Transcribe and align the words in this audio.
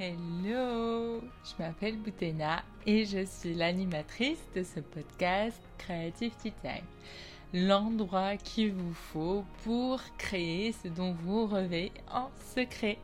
Hello, 0.00 1.20
je 1.42 1.60
m'appelle 1.60 1.96
Boutena 1.96 2.62
et 2.86 3.04
je 3.04 3.24
suis 3.24 3.52
l'animatrice 3.52 4.38
de 4.54 4.62
ce 4.62 4.78
podcast 4.78 5.60
Creative 5.76 6.30
Tea 6.40 6.52
Time, 6.62 6.86
l'endroit 7.52 8.36
qu'il 8.36 8.74
vous 8.74 8.94
faut 8.94 9.44
pour 9.64 10.00
créer 10.16 10.70
ce 10.70 10.86
dont 10.86 11.14
vous 11.14 11.46
rêvez 11.46 11.90
en 12.12 12.30
secret. 12.54 12.98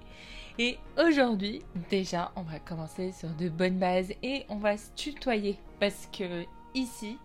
Et 0.60 0.78
aujourd'hui, 0.96 1.62
déjà, 1.90 2.30
on 2.36 2.42
va 2.42 2.60
commencer 2.60 3.10
sur 3.10 3.30
de 3.30 3.48
bonnes 3.48 3.80
bases 3.80 4.12
et 4.22 4.46
on 4.48 4.58
va 4.58 4.76
se 4.76 4.92
tutoyer 4.94 5.58
parce 5.80 6.08
que 6.16 6.44
ici, 6.76 7.18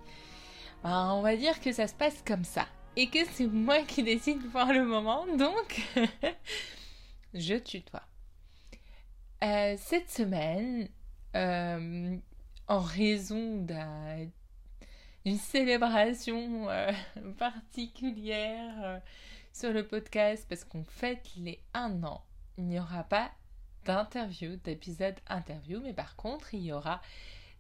ben, 0.84 1.12
on 1.14 1.22
va 1.22 1.36
dire 1.36 1.62
que 1.62 1.72
ça 1.72 1.88
se 1.88 1.94
passe 1.94 2.24
comme 2.26 2.44
ça 2.44 2.66
et 2.96 3.06
que 3.06 3.20
c'est 3.34 3.46
moi 3.46 3.84
qui 3.84 4.02
décide 4.02 4.42
pour 4.50 4.66
le 4.66 4.84
moment, 4.84 5.28
donc 5.38 5.80
je 7.36 7.54
tutoie. 7.54 8.09
Euh, 9.42 9.76
cette 9.78 10.10
semaine, 10.10 10.90
euh, 11.38 12.18
en 12.68 12.80
raison 12.80 13.66
d'une 15.24 15.38
célébration 15.38 16.70
euh, 16.70 16.92
particulière 17.38 19.02
sur 19.54 19.72
le 19.72 19.88
podcast, 19.88 20.46
parce 20.50 20.66
qu'on 20.66 20.84
fête 20.84 21.26
les 21.38 21.64
un 21.74 22.04
an, 22.04 22.22
il 22.58 22.66
n'y 22.66 22.80
aura 22.82 23.06
pas 23.06 23.32
d'interview, 23.86 24.58
d'épisode 24.58 25.16
interview, 25.28 25.80
mais 25.80 25.94
par 25.94 26.18
contre, 26.18 26.54
il 26.54 26.64
y 26.64 26.74
aura 26.74 27.02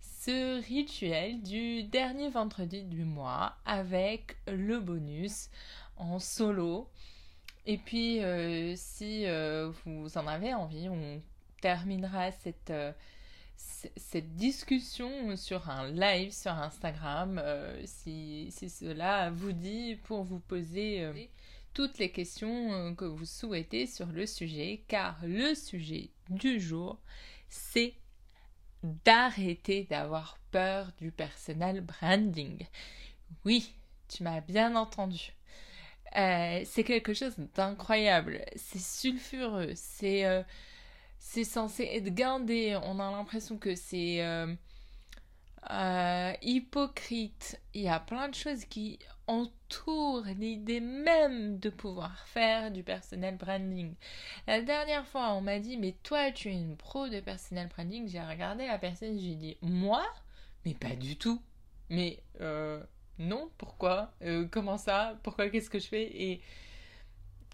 ce 0.02 0.62
rituel 0.62 1.42
du 1.42 1.84
dernier 1.84 2.30
vendredi 2.30 2.84
du 2.84 3.06
mois 3.06 3.56
avec 3.66 4.36
le 4.48 4.82
bonus 4.82 5.50
en 5.96 6.20
solo. 6.20 6.90
Et 7.66 7.78
puis, 7.78 8.20
si 8.76 9.26
vous 9.86 10.18
en 10.18 10.28
avez 10.28 10.54
envie, 10.54 10.90
on 10.90 11.22
terminera 11.60 12.32
cette, 12.32 12.70
euh, 12.70 12.92
cette 13.56 14.36
discussion 14.36 15.36
sur 15.36 15.70
un 15.70 15.92
live 15.92 16.32
sur 16.32 16.52
Instagram, 16.52 17.40
euh, 17.44 17.82
si, 17.86 18.48
si, 18.52 18.70
cela 18.70 19.30
vous 19.32 19.52
dit, 19.52 19.98
pour 20.04 20.24
vous 20.24 20.40
poser 20.40 21.04
euh, 21.04 21.14
toutes 21.74 21.98
les 21.98 22.12
questions 22.12 22.96
que 22.96 23.06
vous 23.06 23.26
souhaitez 23.26 23.86
sur 23.86 24.08
le 24.08 24.26
sujet, 24.26 24.84
car 24.88 25.18
le 25.24 25.56
sujet 25.56 26.10
du 26.30 26.60
jour, 26.60 27.00
c'est 27.50 27.94
d'arrêter 28.84 29.84
d'avoir 29.84 30.38
peur 30.52 30.92
du 31.00 31.12
personal 31.12 31.82
branding. 31.82 32.66
Oui, 33.46 33.74
tu 34.08 34.24
m'as 34.24 34.42
bien 34.42 34.76
entendu. 34.76 35.34
c'est 36.14 36.84
quelque 36.86 37.14
chose 37.14 37.36
d'incroyable, 37.56 38.44
c'est 38.56 38.80
sulfureux, 38.80 39.74
c'est 39.76 40.44
c'est 41.20 41.44
censé 41.44 41.84
être 41.84 42.14
gardé. 42.14 42.80
On 42.84 43.00
a 43.00 43.12
l'impression 43.12 43.58
que 43.58 43.76
c'est 43.76 44.24
euh, 44.24 44.54
euh, 45.70 46.34
hypocrite. 46.42 47.62
Il 47.74 47.82
y 47.82 47.90
a 47.90 48.00
plein 48.00 48.30
de 48.30 48.36
choses 48.36 48.66
qui 48.66 48.98
entourent 49.28 50.26
l'idée 50.40 50.80
même 50.80 51.60
de 51.60 51.70
pouvoir 51.70 52.28
faire 52.30 52.72
du 52.72 52.84
personnel 52.84 53.38
branding. 53.38 53.94
La 54.48 54.62
dernière 54.62 55.06
fois, 55.06 55.34
on 55.34 55.42
m'a 55.42 55.60
dit, 55.60 55.78
mais 55.78 55.92
toi, 56.02 56.32
tu 56.32 56.50
es 56.50 56.54
une 56.54 56.78
pro 56.78 57.10
de 57.10 57.20
personnel 57.20 57.68
branding. 57.68 58.08
J'ai 58.08 58.22
regardé 58.22 58.66
la 58.66 58.80
personne, 58.80 59.20
j'ai 59.20 59.36
dit, 59.36 59.58
moi? 59.62 60.04
Mais 60.66 60.74
pas 60.74 60.96
du 60.96 61.18
tout. 61.18 61.42
Mais 61.90 62.24
euh, 62.42 62.82
non, 63.20 63.52
pourquoi? 63.58 64.14
Comment 64.52 64.78
ça? 64.78 65.20
Pourquoi? 65.22 65.50
Qu'est-ce 65.50 65.70
que 65.70 65.80
je 65.80 65.88
fais? 65.88 66.40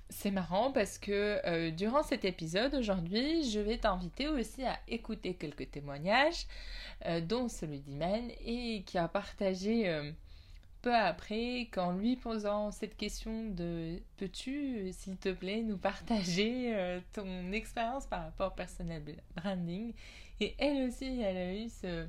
C'est 0.10 0.32
marrant 0.32 0.72
parce 0.72 0.98
que 0.98 1.42
euh, 1.46 1.72
durant 1.72 2.04
cet 2.04 2.26
épisode 2.26 2.76
aujourd'hui, 2.76 3.50
je 3.50 3.60
vais 3.60 3.78
t'inviter 3.78 4.28
aussi 4.28 4.64
à 4.64 4.80
écouter 4.88 5.34
quelques 5.34 5.72
témoignages, 5.72 6.46
euh, 7.06 7.22
dont 7.22 7.48
celui 7.48 7.80
d'Imen, 7.80 8.30
et 8.46 8.84
qui 8.84 8.98
a 8.98 9.08
partagé 9.08 9.90
euh, 9.90 10.12
peu 10.82 10.96
après, 10.96 11.70
qu'en 11.72 11.94
lui 11.94 12.16
posant 12.16 12.72
cette 12.72 12.96
question 12.96 13.50
de 13.50 14.00
peux-tu, 14.18 14.92
s'il 14.94 15.18
te 15.18 15.30
plaît, 15.30 15.64
nous 15.64 15.78
partager 15.78 17.00
ton 17.14 17.52
expérience 17.52 18.06
par 18.06 18.24
rapport 18.26 18.52
au 18.52 18.56
personnel 18.56 19.02
branding? 19.36 19.94
Et 20.40 20.54
elle 20.60 20.88
aussi, 20.88 21.22
elle 21.22 21.38
a 21.38 21.54
eu 21.56 21.70
ce 21.70 22.08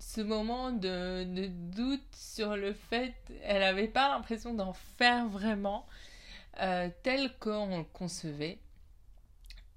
ce 0.00 0.22
moment 0.22 0.72
de, 0.72 1.46
doute 1.46 2.02
sur 2.12 2.56
le 2.56 2.72
fait, 2.72 3.14
elle 3.42 3.60
n'avait 3.60 3.86
pas 3.86 4.08
l'impression 4.08 4.54
d'en 4.54 4.72
faire 4.72 5.28
vraiment 5.28 5.86
euh, 6.60 6.88
tel 7.02 7.30
qu'on 7.38 7.78
le 7.78 7.84
concevait. 7.84 8.58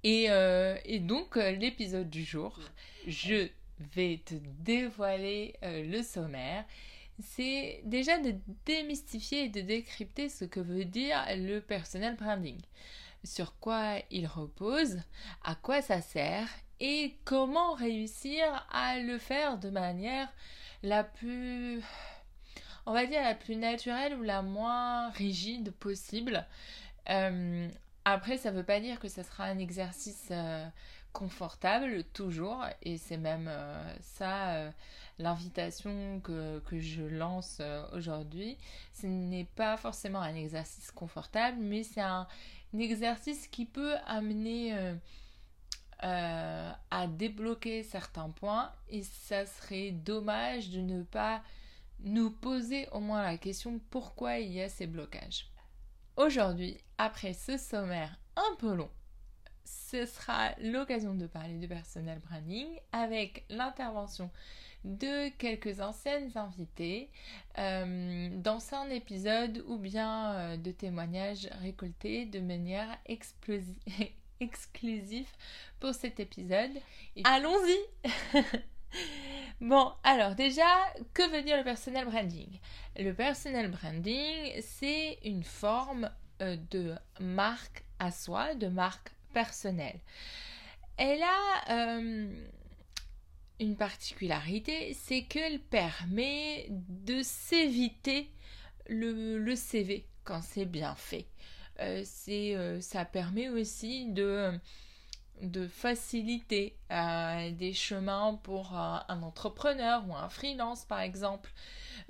Et, 0.02 0.26
euh, 0.30 0.76
donc, 1.00 1.36
euh, 1.36 1.52
l'épisode 1.52 2.10
du 2.10 2.24
jour, 2.24 2.58
je 3.06 3.48
vais 3.94 4.20
te 4.24 4.34
dévoiler 4.60 5.54
le 5.62 6.02
sommaire. 6.02 6.64
C'est 7.22 7.82
déjà 7.84 8.18
de 8.18 8.34
démystifier 8.64 9.44
et 9.44 9.48
de 9.48 9.60
décrypter 9.60 10.28
ce 10.28 10.44
que 10.44 10.60
veut 10.60 10.84
dire 10.84 11.22
le 11.36 11.60
personnel 11.60 12.16
branding, 12.16 12.60
sur 13.22 13.56
quoi 13.60 13.98
il 14.10 14.26
repose, 14.26 14.98
à 15.44 15.54
quoi 15.54 15.80
ça 15.80 16.00
sert 16.00 16.48
et 16.80 17.16
comment 17.24 17.74
réussir 17.74 18.44
à 18.70 18.98
le 18.98 19.18
faire 19.18 19.58
de 19.58 19.70
manière 19.70 20.28
la 20.82 21.04
plus, 21.04 21.82
on 22.86 22.92
va 22.92 23.06
dire, 23.06 23.22
la 23.22 23.34
plus 23.34 23.56
naturelle 23.56 24.14
ou 24.14 24.22
la 24.22 24.42
moins 24.42 25.10
rigide 25.10 25.72
possible. 25.72 26.46
Euh, 27.10 27.68
après, 28.04 28.36
ça 28.36 28.50
ne 28.50 28.56
veut 28.56 28.64
pas 28.64 28.80
dire 28.80 29.00
que 29.00 29.08
ce 29.08 29.22
sera 29.22 29.44
un 29.44 29.58
exercice 29.58 30.28
euh, 30.30 30.66
confortable 31.12 32.04
toujours, 32.12 32.64
et 32.82 32.98
c'est 32.98 33.16
même 33.16 33.48
euh, 33.48 33.94
ça 34.00 34.72
l'invitation 35.18 36.20
que, 36.20 36.58
que, 36.66 36.80
je 36.80 37.02
lance 37.02 37.62
aujourd'hui. 37.92 38.58
Ce 38.92 39.06
n'est 39.06 39.46
pas 39.56 39.76
forcément 39.76 40.20
un 40.20 40.34
exercice 40.34 40.90
confortable, 40.90 41.56
mais 41.60 41.84
c'est 41.84 42.00
un, 42.00 42.26
un, 42.74 42.78
exercice 42.78 43.46
qui 43.46 43.64
peut 43.64 43.94
amener 44.06 44.74
euh, 46.04 46.72
à 46.90 47.06
débloquer 47.06 47.82
certains 47.82 48.28
points 48.28 48.70
et 48.88 49.02
ça 49.02 49.46
serait 49.46 49.90
dommage 49.90 50.70
de 50.70 50.80
ne 50.80 51.02
pas 51.02 51.42
nous 52.00 52.30
poser 52.30 52.88
au 52.90 53.00
moins 53.00 53.22
la 53.22 53.38
question 53.38 53.80
pourquoi 53.90 54.38
il 54.38 54.52
y 54.52 54.60
a 54.60 54.68
ces 54.68 54.86
blocages. 54.86 55.46
Aujourd'hui, 56.16 56.76
après 56.98 57.32
ce 57.32 57.56
sommaire 57.56 58.18
un 58.36 58.54
peu 58.58 58.74
long, 58.74 58.90
ce 59.64 60.04
sera 60.04 60.50
l'occasion 60.60 61.14
de 61.14 61.26
parler 61.26 61.58
de 61.58 61.66
personnel 61.66 62.20
branding 62.28 62.68
avec 62.92 63.44
l'intervention 63.48 64.30
de 64.84 65.30
quelques 65.38 65.80
anciennes 65.80 66.30
invitées 66.34 67.10
euh, 67.58 68.28
dans 68.36 68.60
un 68.74 68.90
épisode 68.90 69.64
ou 69.66 69.78
bien 69.78 70.34
euh, 70.34 70.56
de 70.58 70.70
témoignages 70.70 71.48
récoltés 71.62 72.26
de 72.26 72.40
manière 72.40 72.88
explosive 73.06 73.74
exclusif 74.40 75.32
pour 75.80 75.94
cet 75.94 76.20
épisode. 76.20 76.72
Allons-y 77.24 77.78
Bon, 79.60 79.92
alors 80.02 80.34
déjà, 80.34 80.66
que 81.12 81.28
veut 81.30 81.42
dire 81.42 81.56
le 81.56 81.64
personal 81.64 82.06
branding? 82.06 82.58
Le 82.96 83.12
personal 83.12 83.70
branding, 83.70 84.52
c'est 84.60 85.18
une 85.24 85.44
forme 85.44 86.10
euh, 86.42 86.56
de 86.70 86.94
marque 87.20 87.84
à 87.98 88.10
soi, 88.10 88.54
de 88.54 88.66
marque 88.66 89.12
personnelle. 89.32 90.00
Elle 90.96 91.22
a 91.22 91.72
euh, 91.98 92.28
une 93.60 93.76
particularité, 93.76 94.94
c'est 94.94 95.22
qu'elle 95.22 95.60
permet 95.60 96.66
de 96.70 97.22
s'éviter 97.22 98.30
le, 98.88 99.38
le 99.38 99.56
CV 99.56 100.06
quand 100.24 100.42
c'est 100.42 100.66
bien 100.66 100.94
fait. 100.94 101.26
Euh, 101.80 102.02
c'est, 102.04 102.54
euh, 102.54 102.80
ça 102.80 103.04
permet 103.04 103.48
aussi 103.48 104.06
de, 104.06 104.58
faciliter 105.68 106.76
euh, 106.92 107.50
des 107.50 107.72
chemins 107.72 108.38
pour 108.42 108.74
un 108.74 109.22
entrepreneur 109.22 110.04
ou 110.08 110.14
un 110.14 110.28
freelance 110.28 110.84
par 110.84 111.00
exemple, 111.00 111.52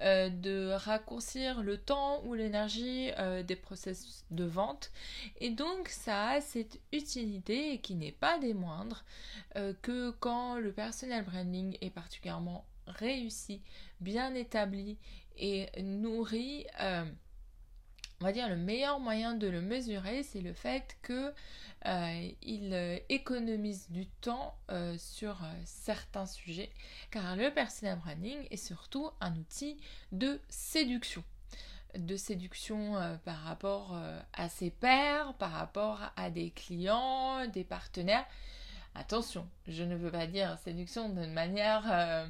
de 0.00 0.72
raccourcir 0.72 1.62
le 1.62 1.78
temps 1.78 2.22
ou 2.24 2.34
l'énergie 2.34 3.10
des 3.44 3.56
processus 3.56 4.24
de 4.30 4.44
vente. 4.44 4.90
Et 5.40 5.50
donc 5.50 5.88
ça 5.88 6.30
a 6.30 6.40
cette 6.40 6.80
utilité 6.92 7.78
qui 7.78 7.94
n'est 7.94 8.12
pas 8.12 8.38
des 8.38 8.54
moindres 8.54 9.04
que 9.82 10.10
quand 10.20 10.56
le 10.56 10.72
personal 10.72 11.24
branding 11.24 11.76
est 11.80 11.90
particulièrement 11.90 12.64
réussi, 12.86 13.62
bien 14.00 14.34
établi 14.34 14.98
et 15.36 15.68
nourri, 15.82 16.66
on 18.20 18.24
va 18.24 18.32
dire 18.32 18.48
le 18.48 18.56
meilleur 18.56 19.00
moyen 19.00 19.34
de 19.34 19.46
le 19.46 19.60
mesurer, 19.60 20.22
c'est 20.22 20.40
le 20.40 20.52
fait 20.52 20.96
que 21.02 21.32
euh, 21.86 22.30
euh, 22.46 22.98
économise 23.08 23.90
du 23.90 24.06
temps 24.06 24.56
euh, 24.70 24.96
sur 24.98 25.38
certains 25.64 26.26
sujets, 26.26 26.70
car 27.10 27.36
le 27.36 27.52
personal 27.52 27.98
branding 27.98 28.46
est 28.50 28.56
surtout 28.56 29.10
un 29.20 29.36
outil 29.36 29.76
de 30.12 30.40
séduction. 30.48 31.22
de 31.96 32.16
séduction 32.16 32.94
par 33.24 33.36
rapport 33.42 33.96
à 34.32 34.48
ses 34.48 34.70
pairs, 34.70 35.34
par 35.34 35.52
rapport 35.52 36.00
à 36.16 36.28
des 36.30 36.50
clients, 36.50 37.46
des 37.46 37.62
partenaires. 37.62 38.26
Attention, 38.96 39.48
je 39.68 39.84
ne 39.84 39.94
veux 39.94 40.10
pas 40.10 40.26
dire 40.26 40.58
séduction 40.64 41.08
d'une 41.08 41.32
manière 41.32 42.28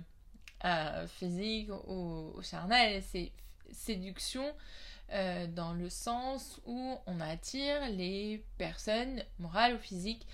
physique 1.09 1.71
ou, 1.87 2.35
charnelle, 2.43 3.03
c'est 3.11 3.33
séduction 3.71 4.55
dans 5.11 5.75
le 5.75 5.89
sens 5.91 6.61
où 6.67 6.97
on 7.07 7.21
attire 7.21 7.89
les 7.91 8.45
personnes 8.59 9.23
morales 9.39 9.75
ou 9.75 9.79
physiques 9.79 10.27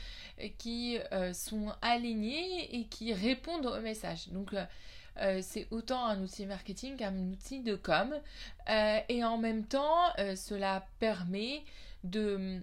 qui 0.59 0.99
sont 1.33 1.73
alignées 1.83 2.75
et 2.77 2.87
qui 2.87 3.13
répondent 3.13 3.67
au 3.67 3.81
message. 3.81 4.29
Donc 4.29 4.55
euh, 5.21 5.41
c'est 5.43 5.67
autant 5.71 6.07
un 6.07 6.23
outil 6.23 6.47
marketing 6.47 6.97
qu'un 6.97 7.15
outil 7.31 7.63
de 7.63 7.77
com. 7.77 8.15
Euh, 8.69 9.01
et 9.09 9.25
en 9.25 9.39
même 9.39 9.65
temps, 9.67 9.99
euh, 10.19 10.37
cela 10.37 10.87
permet 10.99 11.63
de 12.05 12.61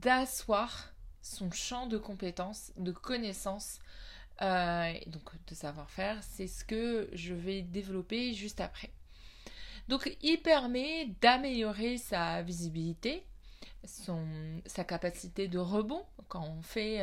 d'asseoir 0.00 0.92
son 1.22 1.52
champ 1.52 1.86
de 1.86 1.98
compétences, 1.98 2.72
de 2.76 2.90
connaissances, 2.90 3.78
donc 4.40 5.30
de 5.46 5.54
savoir-faire. 5.54 6.18
C'est 6.22 6.48
ce 6.48 6.64
que 6.64 7.08
je 7.12 7.32
vais 7.32 7.62
développer 7.62 8.34
juste 8.34 8.60
après. 8.60 8.90
Donc, 9.88 10.14
il 10.22 10.40
permet 10.42 11.06
d'améliorer 11.20 11.98
sa 11.98 12.42
visibilité, 12.42 13.24
sa 13.84 14.84
capacité 14.84 15.48
de 15.48 15.58
rebond 15.58 16.04
quand 16.28 16.44
on 16.44 16.62
fait 16.62 17.02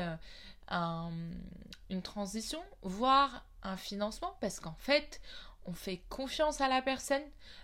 une 0.70 2.02
transition, 2.04 2.62
voire 2.84 3.46
un 3.64 3.78
financement 3.78 4.38
parce 4.40 4.60
qu'en 4.60 4.76
fait, 4.78 5.20
on 5.66 5.74
fait 5.74 6.02
confiance 6.10 6.62
à 6.62 6.68
la 6.68 6.82
personne. 6.82 7.24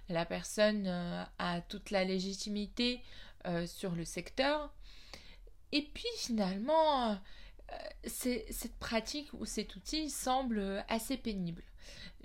La 0.10 0.26
personne 0.26 0.88
euh, 0.88 1.24
a 1.40 1.62
toute 1.62 1.92
la 1.92 2.04
légitimité 2.04 3.02
euh, 3.46 3.66
sur 3.68 3.92
le 3.92 4.06
secteur. 4.06 4.74
Et 5.72 5.84
puis 5.84 6.08
finalement, 6.18 7.12
euh, 7.12 7.16
cette 8.06 8.76
pratique 8.80 9.32
ou 9.34 9.46
cet 9.46 9.76
outil 9.76 10.10
semble 10.10 10.84
assez 10.88 11.18
pénible. 11.18 11.64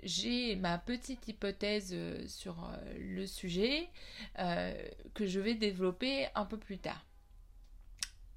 J'ai 0.03 0.55
ma 0.55 0.77
petite 0.77 1.27
hypothèse 1.27 1.95
sur 2.27 2.71
le 2.99 3.25
sujet 3.25 3.89
que 4.35 5.25
je 5.25 5.39
vais 5.39 5.55
développer 5.55 6.27
un 6.35 6.45
peu 6.45 6.57
plus 6.57 6.77
tard. 6.77 7.03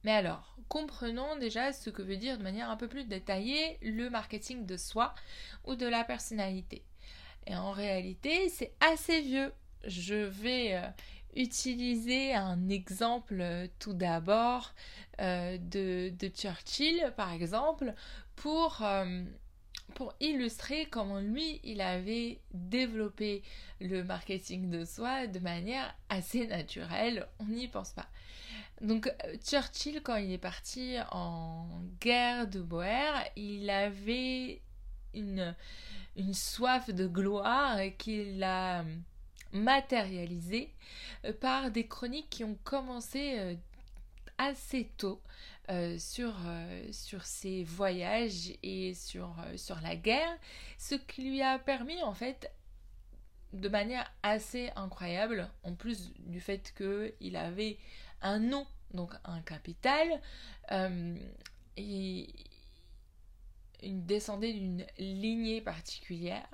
Mais 0.05 0.13
alors, 0.13 0.57
comprenons 0.69 1.37
déjà 1.37 1.73
ce 1.73 1.91
que 1.91 2.03
veut 2.03 2.17
dire 2.17 2.39
de 2.39 2.43
manière 2.43 2.71
un 2.71 2.77
peu 2.77 2.89
plus 2.89 3.05
détaillée 3.05 3.77
le 3.83 4.09
marketing 4.09 4.65
de 4.65 4.77
soi 4.77 5.15
ou 5.65 5.75
de 5.75 5.87
la 5.87 6.05
personnalité. 6.05 6.85
Et 7.47 7.57
en 7.57 7.73
réalité, 7.73 8.49
c'est 8.49 8.73
assez 8.81 9.21
vieux. 9.21 9.53
Je 9.85 10.15
vais 10.15 10.75
euh, 10.75 10.87
utiliser 11.37 12.35
un 12.35 12.69
exemple 12.69 13.39
euh, 13.41 13.67
tout 13.79 13.93
d'abord 13.95 14.75
euh, 15.21 15.59
de, 15.59 16.13
Churchill, 16.35 17.13
par 17.17 17.33
exemple, 17.33 17.95
pour, 18.37 18.83
pour 19.95 20.15
illustrer 20.21 20.87
comment 20.87 21.21
lui, 21.21 21.61
il 21.63 21.81
avait 21.81 22.41
développé 22.55 23.43
le 23.81 24.03
marketing 24.03 24.71
de 24.71 24.85
soi 24.85 25.27
de 25.27 25.39
manière 25.39 25.95
assez 26.09 26.47
naturelle. 26.47 27.27
On 27.39 27.47
n'y 27.47 27.69
pense 27.69 27.93
pas. 27.93 28.07
Donc 28.81 29.09
euh, 29.09 29.37
Churchill, 29.45 30.01
quand 30.03 30.17
il 30.17 30.33
est 30.33 30.39
parti 30.39 30.97
en 31.11 31.67
guerre 32.01 32.49
de 32.49 32.61
Boer, 32.61 33.13
il 33.37 33.69
avait 33.69 34.63
une, 35.13 35.55
une 36.17 36.35
soif 36.35 36.89
de 36.91 37.07
gloire 37.07 37.79
qu'il 37.99 38.43
a 38.43 38.85
matérialisée 39.53 40.73
euh, 41.25 41.33
par 41.33 41.71
des 41.71 41.87
chroniques 41.87 42.31
qui 42.31 42.45
ont 42.45 42.59
commencé 42.65 43.39
euh, 43.39 43.55
assez 44.39 44.91
tôt 44.97 45.21
sur, 45.99 46.35
sur 46.91 47.25
ses 47.25 47.63
voyages 47.63 48.55
et 48.65 48.93
sur, 48.95 49.37
sur 49.55 49.81
la 49.81 49.95
guerre, 49.95 50.37
ce 50.79 50.97
qui 50.97 51.23
lui 51.23 51.43
a 51.43 51.61
permis 51.61 52.03
en 52.03 52.13
fait 52.13 52.51
de 53.53 53.69
manière 53.69 54.11
assez 54.23 54.71
incroyable, 54.77 55.49
en 55.65 55.75
plus 55.75 56.13
du 56.19 56.41
fait 56.41 56.73
qu'il 56.77 57.37
avait 57.37 57.79
un 58.23 58.39
nom, 58.39 58.67
donc 58.95 59.13
un 59.25 59.41
capital, 59.41 60.21
euh, 60.73 61.17
et 61.77 62.29
descendait 63.83 64.53
d'une 64.53 64.87
lignée 64.99 65.61
particulière. 65.61 66.49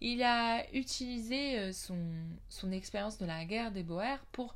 Il 0.00 0.22
a 0.22 0.64
utilisé 0.72 1.58
euh, 1.58 1.72
son, 1.72 2.72
expérience 2.72 3.18
de 3.18 3.26
la 3.26 3.44
guerre 3.44 3.72
des 3.72 3.82
Boers 3.82 4.18
pour 4.32 4.54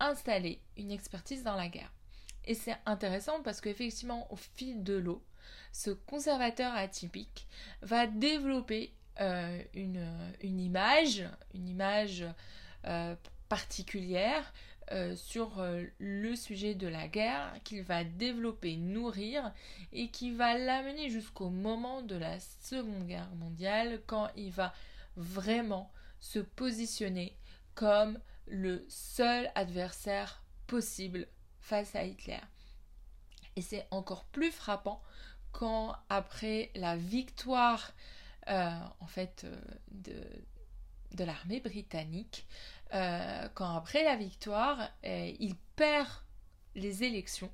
installer 0.00 0.60
une 0.76 0.90
expertise 0.90 1.42
dans 1.42 1.56
la 1.56 1.68
guerre. 1.68 1.92
Et 2.44 2.54
c'est 2.54 2.76
intéressant 2.86 3.42
parce 3.42 3.60
qu'effectivement, 3.60 4.30
au 4.32 4.36
fil 4.36 4.84
de 4.84 4.94
l'eau, 4.94 5.22
ce 5.72 5.90
conservateur 5.90 6.72
atypique 6.74 7.46
va 7.82 8.06
développer 8.06 8.92
euh, 9.20 9.62
une, 9.74 10.06
une, 10.42 10.60
image, 10.60 11.24
une 11.54 11.68
image 11.68 12.24
particulière, 13.48 14.52
euh, 14.92 15.16
sur 15.16 15.58
euh, 15.58 15.84
le 15.98 16.36
sujet 16.36 16.76
de 16.76 16.86
la 16.86 17.08
guerre 17.08 17.52
qu'il 17.64 17.82
va 17.82 18.04
développer, 18.04 18.76
nourrir 18.76 19.52
et 19.92 20.10
qui 20.10 20.30
va 20.30 20.56
l'amener 20.56 21.10
jusqu'au 21.10 21.50
moment 21.50 22.02
de 22.02 22.14
la 22.14 22.38
Seconde 22.38 23.06
Guerre 23.06 23.34
mondiale 23.34 24.00
quand 24.06 24.28
il 24.36 24.52
va 24.52 24.72
vraiment 25.16 25.90
se 26.20 26.38
positionner 26.38 27.36
comme 27.74 28.20
le 28.46 28.84
seul 28.88 29.50
adversaire 29.56 30.42
possible 30.68 31.26
face 31.60 31.96
à 31.96 32.04
Hitler. 32.04 32.40
Et 33.56 33.62
c'est 33.62 33.88
encore 33.90 34.24
plus 34.26 34.52
frappant 34.52 35.02
quand 35.50 35.96
après 36.08 36.70
la 36.76 36.96
victoire 36.96 37.92
euh, 38.48 38.70
en 39.00 39.06
fait 39.08 39.46
de, 39.90 40.22
de 41.16 41.24
l'armée 41.24 41.60
britannique, 41.60 42.46
euh, 42.94 43.48
quand 43.54 43.76
après 43.76 44.04
la 44.04 44.16
victoire, 44.16 44.90
euh, 45.04 45.32
il 45.40 45.56
perd 45.76 46.08
les 46.74 47.04
élections. 47.04 47.50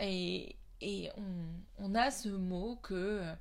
Et, 0.00 0.56
on, 1.78 1.94
a 1.94 2.10
ce 2.10 2.28
mot 2.28 2.76
que 2.82 2.94
euh, 2.94 3.34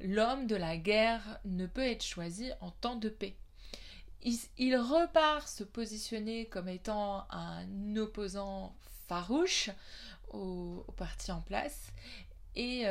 l'homme 0.00 0.46
de 0.46 0.56
la 0.56 0.76
guerre 0.76 1.38
ne 1.44 1.66
peut 1.66 1.86
être 1.86 2.04
choisi 2.04 2.50
en 2.60 2.70
temps 2.70 2.96
de 2.96 3.08
paix. 3.08 3.36
Il, 4.22 4.76
repart 4.76 5.46
se 5.46 5.62
positionner 5.62 6.46
comme 6.46 6.68
étant 6.68 7.24
un 7.30 7.96
opposant 7.96 8.74
farouche 9.06 9.70
au, 10.32 10.84
parti 10.96 11.30
en 11.30 11.40
place 11.40 11.92
et 12.56 12.84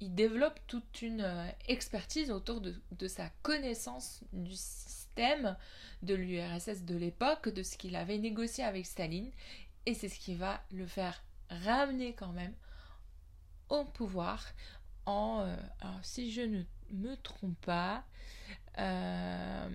il 0.00 0.14
développe 0.14 0.60
toute 0.68 1.02
une 1.02 1.26
expertise 1.66 2.30
autour 2.30 2.60
de, 2.60 3.08
sa 3.08 3.28
connaissance 3.42 4.20
du 4.32 4.54
de 6.02 6.14
l'URSS 6.14 6.82
de 6.82 6.96
l'époque, 6.96 7.48
de 7.48 7.62
ce 7.62 7.76
qu'il 7.76 7.96
avait 7.96 8.18
négocié 8.18 8.64
avec 8.64 8.86
Staline, 8.86 9.30
et 9.86 9.94
c'est 9.94 10.08
ce 10.08 10.18
qui 10.18 10.34
va 10.34 10.62
le 10.72 10.86
faire 10.86 11.22
ramener 11.50 12.12
quand 12.14 12.32
même 12.32 12.54
au 13.68 13.84
pouvoir 13.84 14.44
en... 15.06 15.40
Euh, 15.40 15.56
alors 15.80 15.98
si 16.02 16.30
je 16.30 16.42
ne 16.42 16.62
me 16.92 17.16
trompe 17.16 17.58
pas, 17.64 18.04
euh, 18.78 19.68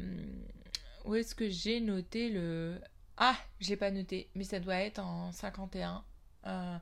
où 1.05 1.15
est-ce 1.15 1.35
que 1.35 1.49
j'ai 1.49 1.79
noté 1.81 2.29
le... 2.29 2.79
Ah, 3.17 3.37
j'ai 3.59 3.75
pas 3.75 3.91
noté, 3.91 4.29
mais 4.35 4.43
ça 4.43 4.59
doit 4.59 4.77
être 4.77 4.99
en 4.99 5.31
51. 5.31 6.03
Euh, 6.45 6.77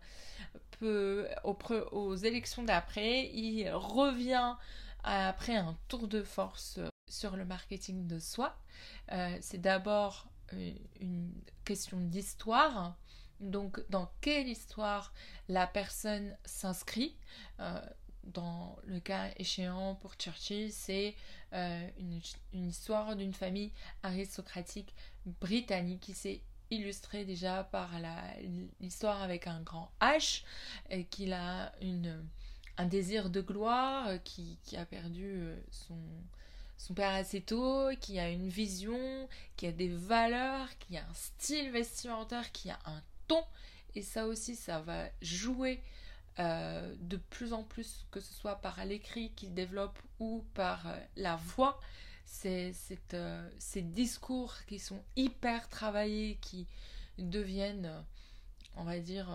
peu, 0.79 1.27
aux 1.91 2.15
élections 2.15 2.63
d'après, 2.63 3.27
il 3.33 3.69
revient 3.69 4.55
après 5.03 5.55
un 5.55 5.77
tour 5.87 6.07
de 6.07 6.23
force 6.23 6.79
sur 7.11 7.35
le 7.35 7.45
marketing 7.45 8.07
de 8.07 8.19
soi. 8.19 8.57
Euh, 9.11 9.37
c'est 9.41 9.59
d'abord 9.59 10.27
euh, 10.53 10.73
une 10.99 11.31
question 11.65 11.99
d'histoire. 11.99 12.97
Donc, 13.39 13.81
dans 13.89 14.11
quelle 14.21 14.47
histoire 14.47 15.13
la 15.49 15.67
personne 15.67 16.35
s'inscrit 16.45 17.15
euh, 17.59 17.81
Dans 18.23 18.77
le 18.85 18.99
cas 18.99 19.29
échéant 19.37 19.95
pour 19.95 20.13
Churchill, 20.15 20.71
c'est 20.71 21.15
une, 21.53 22.21
histoire 22.53 23.15
d'une 23.17 23.33
famille 23.33 23.73
aristocratique 24.03 24.95
britannique 25.25 25.99
qui 25.99 26.13
s'est 26.13 26.41
illustrée 26.69 27.25
déjà 27.25 27.65
par 27.65 27.89
l'histoire 28.79 29.21
avec 29.21 29.47
un 29.47 29.59
grand 29.61 29.91
H, 29.99 30.43
et 30.89 31.03
qu'il 31.03 31.33
a 31.33 31.73
un 32.77 32.85
désir 32.85 33.29
de 33.29 33.41
gloire, 33.41 34.07
qui 34.23 34.57
a 34.77 34.85
perdu 34.85 35.51
son, 35.71 35.97
son 36.81 36.95
père 36.95 37.13
assez 37.13 37.41
tôt, 37.41 37.89
qui 37.99 38.17
a 38.17 38.29
une 38.29 38.49
vision, 38.49 39.29
qui 39.55 39.67
a 39.67 39.71
des 39.71 39.89
valeurs, 39.89 40.67
qui 40.79 40.97
a 40.97 41.07
un 41.07 41.13
style 41.13 41.69
vestimentaire, 41.69 42.51
qui 42.51 42.71
a 42.71 42.79
un 42.85 43.03
ton. 43.27 43.43
Et 43.93 44.01
ça 44.01 44.25
aussi, 44.25 44.55
ça 44.55 44.79
va 44.79 45.05
jouer 45.21 45.79
euh, 46.39 46.95
de 46.99 47.17
plus 47.17 47.53
en 47.53 47.61
plus, 47.61 48.07
que 48.09 48.19
ce 48.19 48.33
soit 48.33 48.55
par 48.55 48.83
l'écrit 48.83 49.31
qu'il 49.33 49.53
développe 49.53 49.99
ou 50.19 50.43
par 50.55 50.87
euh, 50.87 50.97
la 51.17 51.35
voix. 51.35 51.79
ces, 52.25 52.73
ces 53.59 53.81
discours 53.83 54.55
qui 54.65 54.79
sont 54.79 55.03
hyper 55.15 55.69
travaillés, 55.69 56.39
qui 56.41 56.65
deviennent, 57.19 57.91
on 58.75 58.85
va 58.85 58.97
dire, 58.97 59.29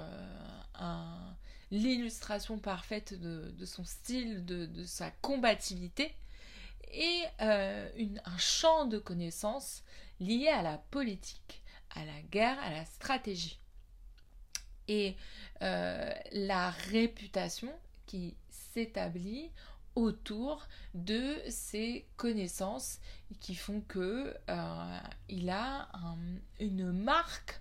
l'illustration 1.70 2.58
parfaite 2.58 3.14
de, 3.14 3.64
son 3.64 3.84
style, 3.84 4.44
de, 4.44 4.84
sa 4.84 5.12
combativité, 5.12 6.12
et 6.92 7.24
un 7.38 8.38
champ 8.38 8.86
de 8.86 8.98
connaissances 8.98 9.82
lié 10.20 10.48
à 10.48 10.62
la 10.62 10.78
politique, 10.78 11.62
à 11.94 12.04
la 12.04 12.20
guerre, 12.22 12.58
à 12.60 12.70
la 12.70 12.84
stratégie. 12.84 13.60
Et 14.88 15.16
la 15.60 16.70
réputation 16.70 17.72
qui 18.06 18.36
s'établit 18.50 19.50
autour 19.96 20.68
de 20.94 21.36
ces 21.48 22.06
connaissances 22.16 23.00
qui 23.40 23.54
font 23.54 23.80
que 23.80 24.36
euh, 24.48 24.98
il 25.28 25.48
a 25.50 25.88
une 26.60 26.92
marque 26.92 27.60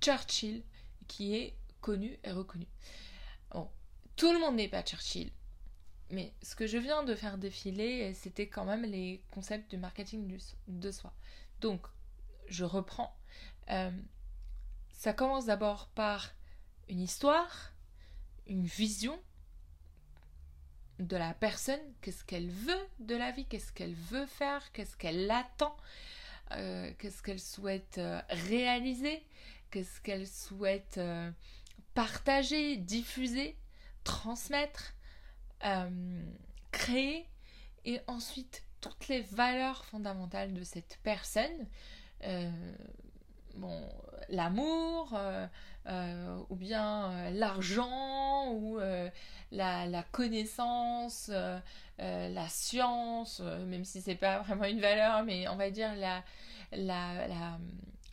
Churchill 0.00 0.62
qui 1.08 1.34
est 1.34 1.56
connue 1.80 2.18
et 2.22 2.30
reconnue. 2.30 2.68
Bon, 3.50 3.68
tout 4.16 4.32
le 4.32 4.38
monde 4.38 4.56
n'est 4.56 4.68
pas 4.68 4.82
Churchill, 4.82 5.30
mais 6.12 6.34
ce 6.42 6.54
que 6.54 6.66
je 6.66 6.76
viens 6.76 7.02
de 7.02 7.14
faire 7.14 7.38
défiler, 7.38 8.12
c'était 8.12 8.46
quand 8.46 8.66
même 8.66 8.82
les 8.82 9.22
concepts 9.30 9.70
du 9.70 9.78
marketing 9.78 10.38
de 10.68 10.90
soi. 10.90 11.12
Donc, 11.60 11.86
je 12.48 12.64
reprends. 12.64 13.16
Euh, 13.70 13.90
ça 14.92 15.14
commence 15.14 15.46
d'abord 15.46 15.88
par 15.94 16.30
une 16.88 17.00
histoire, 17.00 17.72
une 18.46 18.66
vision, 18.66 19.18
de 20.98 21.16
la 21.16 21.34
personne, 21.34 21.80
qu'est-ce 22.00 22.24
qu'elle 22.24 22.50
veut 22.50 22.86
de 23.00 23.16
la 23.16 23.32
vie, 23.32 23.46
qu'est-ce 23.46 23.72
qu'elle 23.72 23.94
veut 23.94 24.26
faire, 24.26 24.70
qu'est-ce 24.72 24.96
qu'elle 24.96 25.28
attend, 25.30 25.76
euh, 26.52 26.92
qu'est-ce 26.98 27.22
qu'elle 27.22 27.40
souhaite 27.40 27.98
euh, 27.98 28.20
réaliser, 28.28 29.26
qu'est-ce 29.70 30.00
qu'elle 30.02 30.28
souhaite 30.28 31.00
partager, 31.94 32.76
diffuser, 32.76 33.56
transmettre, 34.04 34.94
créer, 36.70 37.26
et 37.84 38.00
ensuite 38.06 38.64
toutes 38.80 39.08
les 39.08 39.20
valeurs 39.20 39.84
fondamentales 39.84 40.52
de 40.54 40.64
cette 40.64 40.98
personne. 41.02 41.66
bon, 43.56 43.88
l'amour, 44.28 45.18
ou 46.48 46.56
bien 46.56 47.30
l'argent, 47.30 48.52
ou 48.52 48.80
la, 49.52 50.02
connaissance, 50.10 51.30
euh, 51.32 51.58
euh, 52.00 52.28
la 52.30 52.48
science, 52.48 53.40
euh, 53.42 53.64
même 53.66 53.84
si 53.84 54.00
c'est 54.00 54.14
pas 54.14 54.40
vraiment 54.40 54.64
une 54.64 54.80
valeur, 54.80 55.24
mais 55.24 55.48
on 55.48 55.56
va 55.56 55.70
dire 55.70 55.94
la, 55.96 56.22
la, 56.72 57.28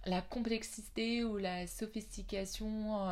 la, 0.05 0.21
complexité 0.21 1.23
ou 1.23 1.37
la 1.37 1.67
sophistication 1.67 3.07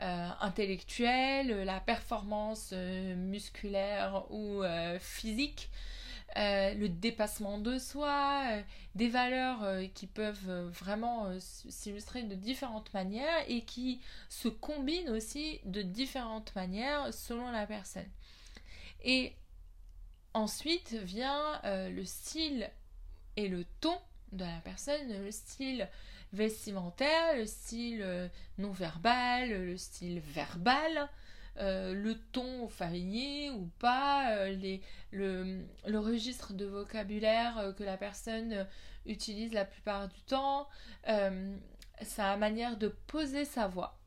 intellectuelle, 0.00 1.64
la 1.64 1.80
performance 1.80 2.72
musculaire 2.72 4.24
ou 4.30 4.62
physique. 5.00 5.70
le 6.36 6.86
dépassement 6.88 7.58
de 7.58 7.78
soi, 7.78 8.44
des 8.94 9.08
valeurs 9.08 9.64
qui 9.94 10.06
peuvent 10.06 10.68
vraiment 10.68 11.28
s'illustrer 11.38 12.22
de 12.22 12.34
différentes 12.34 12.92
manières 12.94 13.44
et 13.48 13.62
qui 13.62 14.00
se 14.28 14.48
combinent 14.48 15.10
aussi 15.10 15.60
de 15.64 15.82
différentes 15.82 16.54
manières 16.54 17.12
selon 17.12 17.50
la 17.50 17.66
personne. 17.66 18.08
Et 19.04 19.32
ensuite 20.34 20.92
vient 20.92 21.60
le 21.64 22.04
style 22.04 22.70
et 23.36 23.48
le 23.48 23.64
ton 23.80 23.96
de 24.32 24.44
la 24.44 24.60
personne, 24.62 25.24
le 25.24 25.30
style 25.30 25.88
vestimentaire, 26.32 27.36
le 27.36 27.46
style 27.46 28.30
non 28.58 28.70
verbal, 28.70 29.50
le 29.50 29.76
style 29.76 30.20
verbal, 30.20 31.08
euh, 31.60 31.92
le 31.92 32.14
ton 32.14 32.68
familier 32.68 33.50
ou 33.50 33.66
pas, 33.80 34.36
euh, 34.36 34.78
le, 35.10 35.98
registre 35.98 36.52
de 36.52 36.64
vocabulaire 36.64 37.58
euh, 37.58 37.72
que 37.72 37.82
la 37.82 37.96
personne 37.96 38.64
utilise 39.06 39.52
la 39.52 39.64
plupart 39.64 40.08
du 40.08 40.20
temps, 40.22 40.68
sa 42.02 42.36
manière 42.36 42.76
de 42.76 42.88
poser 43.08 43.44
sa 43.44 43.66
voix. 43.66 43.98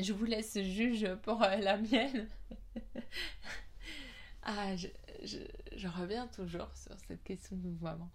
Je 0.00 0.12
vous 0.12 0.24
laisse 0.24 0.58
juge 0.60 1.14
pour 1.22 1.38
la 1.40 1.76
mienne. 1.76 2.28
ah, 4.42 4.74
je, 4.74 4.88
je, 5.22 5.38
je, 5.76 5.86
reviens 5.86 6.26
toujours 6.28 6.74
sur 6.74 6.98
cette 7.06 7.22
question 7.22 7.54
de 7.56 7.68
mouvement. 7.68 8.10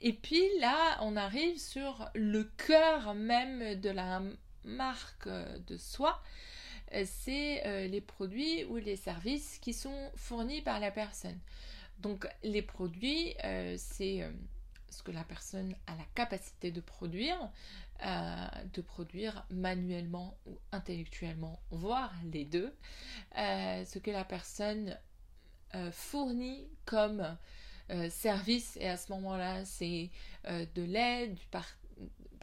Et 0.00 0.12
puis 0.12 0.42
là, 0.60 0.98
on 1.02 1.16
arrive 1.16 1.58
sur 1.58 2.10
le 2.14 2.44
cœur 2.44 3.14
même 3.14 3.80
de 3.80 3.90
la 3.90 4.22
marque 4.64 5.26
euh, 5.26 5.58
de 5.66 5.76
soi, 5.76 6.22
euh, 6.92 7.04
c'est 7.06 7.66
euh, 7.66 7.86
les 7.86 8.00
produits 8.00 8.64
ou 8.64 8.76
les 8.76 8.96
services 8.96 9.58
qui 9.58 9.72
sont 9.72 10.10
fournis 10.16 10.62
par 10.62 10.80
la 10.80 10.90
personne. 10.90 11.38
Donc 11.98 12.26
les 12.42 12.62
produits, 12.62 13.34
c'est 13.78 14.28
ce 14.90 15.02
que 15.04 15.12
la 15.12 15.22
personne 15.22 15.76
a 15.86 15.94
la 15.94 16.04
capacité 16.16 16.72
de 16.72 16.80
produire, 16.80 17.38
de 18.02 18.80
produire 18.82 19.46
manuellement 19.48 20.36
ou 20.44 20.58
intellectuellement, 20.72 21.60
voire 21.70 22.12
les 22.32 22.44
deux. 22.44 22.74
ce 23.36 23.98
que 24.00 24.10
la 24.10 24.24
personne 24.24 24.98
fournit 25.92 26.66
comme 26.84 27.38
service, 28.10 28.76
et 28.80 28.88
à 28.88 28.96
ce 28.96 29.12
moment-là, 29.12 29.64
c'est 29.64 30.10
de 30.44 30.82
l'aide, 30.82 31.34
du 31.34 31.46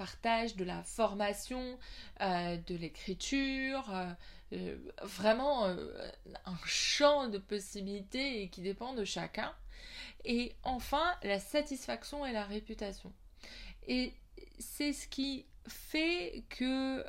partage 0.02 0.56
de 0.56 0.64
la 0.64 0.82
formation, 0.82 1.78
euh, 2.22 2.58
de 2.66 2.76
l'écriture, 2.76 3.88
euh, 3.94 4.12
euh, 4.54 4.78
vraiment 5.04 5.66
un 5.68 6.58
champ 6.66 7.28
de 7.28 7.38
possibilités 7.38 8.50
qui 8.50 8.62
dépend 8.62 8.96
de 8.96 9.06
chacun. 9.06 9.54
Et 10.26 10.56
enfin, 10.64 11.14
la 11.22 11.40
satisfaction 11.40 12.26
et 12.26 12.32
la 12.32 12.46
réputation. 12.46 13.14
Et 13.88 14.14
c'est 14.58 14.92
ce 14.92 15.08
qui 15.08 15.46
fait 15.68 16.44
que 16.50 17.06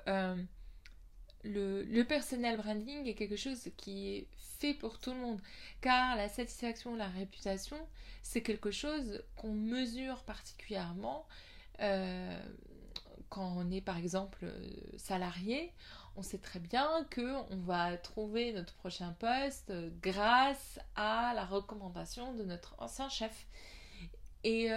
le, 1.44 1.82
le 1.82 2.04
personal 2.04 2.58
branding 2.58 3.06
est 3.06 3.14
quelque 3.14 3.36
chose 3.36 3.70
qui 3.78 4.16
est 4.16 4.26
pour 4.74 4.98
tout 4.98 5.12
le 5.12 5.20
monde. 5.20 5.40
Car 5.80 6.16
la 6.16 6.28
satisfaction, 6.28 6.94
la 6.96 7.08
réputation, 7.08 7.76
c'est 8.22 8.42
quelque 8.42 8.70
chose 8.70 9.22
qu'on 9.36 9.52
mesure 9.52 10.22
particulièrement 10.22 11.26
euh, 11.80 12.40
quand 13.28 13.54
on 13.56 13.70
est 13.70 13.80
par 13.80 13.96
exemple 13.96 14.44
euh, 14.44 14.70
salarié, 14.98 15.72
on 16.16 16.22
sait 16.22 16.38
très 16.38 16.60
bien 16.60 17.06
que 17.10 17.34
on 17.50 17.56
va 17.56 17.96
trouver 17.96 18.52
notre 18.52 18.74
prochain 18.74 19.16
poste 19.18 19.70
euh, 19.70 19.90
grâce 20.02 20.78
à 20.96 21.32
la 21.34 21.44
recommandation 21.44 22.34
de 22.34 22.44
notre 22.44 22.74
ancien 22.78 23.08
chef. 23.08 23.46
Et 24.44 24.70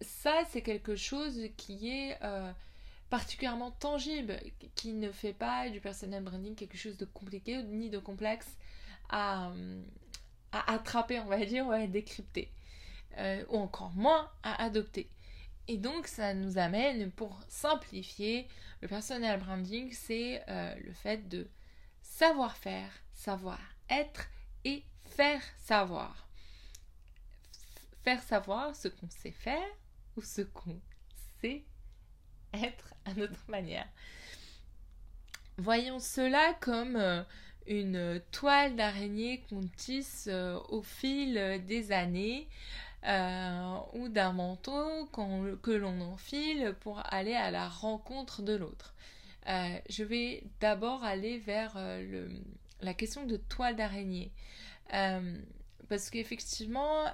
ça, 0.00 0.32
c'est 0.48 0.62
quelque 0.62 0.96
chose 0.96 1.38
qui 1.58 1.90
est 1.90 2.18
particulièrement 3.10 3.72
tangible, 3.72 4.40
qui 4.74 4.94
ne 4.94 5.12
fait 5.12 5.34
pas 5.34 5.68
du 5.68 5.80
personal 5.80 6.22
branding 6.22 6.54
quelque 6.54 6.78
chose 6.78 6.96
de 6.96 7.04
compliqué 7.04 7.62
ni 7.62 7.90
de 7.90 7.98
complexe 7.98 8.56
à, 9.10 9.52
attraper, 10.52 11.20
on 11.20 11.26
va 11.26 11.44
dire, 11.44 11.66
ou 11.66 11.72
à 11.72 11.86
décrypter, 11.86 12.50
ou 13.48 13.58
encore 13.58 13.92
moins 13.92 14.30
à 14.42 14.62
adopter. 14.64 15.10
Et 15.68 15.78
donc, 15.78 16.08
ça 16.08 16.34
nous 16.34 16.58
amène, 16.58 17.12
pour 17.12 17.40
simplifier, 17.46 18.48
le 18.82 18.88
personal 18.88 19.38
branding, 19.38 19.92
c'est 19.92 20.42
euh, 20.48 20.74
le 20.82 20.92
fait 20.92 21.28
de 21.28 21.48
savoir 22.02 22.56
faire, 22.56 22.90
savoir 23.14 23.60
être 23.88 24.26
et 24.64 24.84
faire 25.04 25.42
savoir. 25.58 26.26
faire 28.02 28.20
savoir 28.20 28.74
ce 28.74 28.88
qu'on 28.88 29.08
sait 29.10 29.30
faire 29.30 29.70
ou 30.16 30.22
ce 30.22 30.40
qu'on 30.40 30.80
sait 31.40 31.64
être 32.52 32.94
à 33.04 33.14
notre 33.14 33.48
manière. 33.48 33.86
Voyons 35.56 36.00
cela 36.00 36.54
comme 36.54 36.96
euh, 36.96 37.22
une 37.66 38.20
toile 38.32 38.76
d'araignée 38.76 39.42
qu'on 39.48 39.62
tisse 39.76 40.28
euh, 40.30 40.58
au 40.68 40.82
fil 40.82 41.62
des 41.66 41.92
années 41.92 42.48
euh, 43.06 43.78
ou 43.94 44.10
d'un 44.10 44.32
manteau 44.32 45.06
que 45.06 45.70
l'on 45.70 46.02
enfile 46.02 46.74
pour 46.80 47.02
aller 47.10 47.34
à 47.34 47.50
la 47.50 47.66
rencontre 47.66 48.42
de 48.42 48.54
l'autre. 48.54 48.94
Euh, 49.48 49.78
je 49.88 50.04
vais 50.04 50.44
d'abord 50.60 51.02
aller 51.02 51.38
vers 51.38 51.72
euh, 51.76 52.28
la 52.82 52.92
question 52.92 53.24
de 53.24 53.38
toile 53.38 53.74
d'araignée. 53.74 54.30
parce 55.88 56.10
qu'effectivement, 56.10 57.06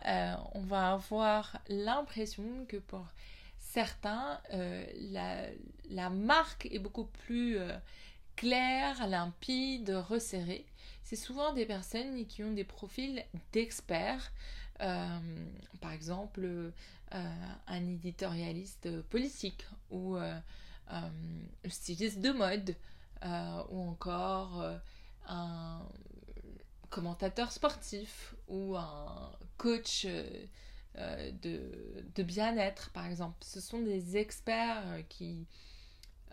on 0.55 0.63
va 0.63 0.93
avoir 0.95 1.61
l'impression 1.69 2.67
que 2.67 2.79
pour 2.79 3.07
certains, 3.61 4.41
la, 4.51 6.11
marque 6.11 6.67
est 6.73 6.81
beaucoup 6.81 7.07
plus 7.27 7.59
clair, 8.37 9.07
limpide, 9.07 9.91
resserré. 10.09 10.67
C'est 11.03 11.17
souvent 11.17 11.53
des 11.53 11.67
personnes 11.67 12.27
qui 12.27 12.43
ont 12.43 12.53
des 12.53 12.65
profils 12.65 13.25
d'experts. 13.53 14.33
par 14.79 15.93
exemple, 15.93 16.73
un 17.11 17.87
éditorialiste 17.87 19.01
politique 19.03 19.67
ou 19.91 20.17
un 20.17 21.11
styliste 21.69 22.21
de 22.21 22.33
mode 22.33 22.75
ou 23.71 23.81
encore 23.89 24.65
un 25.29 25.83
commentateur 26.91 27.53
sportif 27.53 28.35
ou 28.49 28.77
un 28.77 29.33
coach 29.57 30.07
euh, 30.99 31.31
de, 31.43 32.23
bien-être, 32.23 32.91
par 32.91 33.07
exemple. 33.07 33.37
Ce 33.43 33.61
sont 33.61 33.81
des 33.81 34.17
experts 34.17 34.83
euh, 34.87 35.03
qui, 35.11 35.47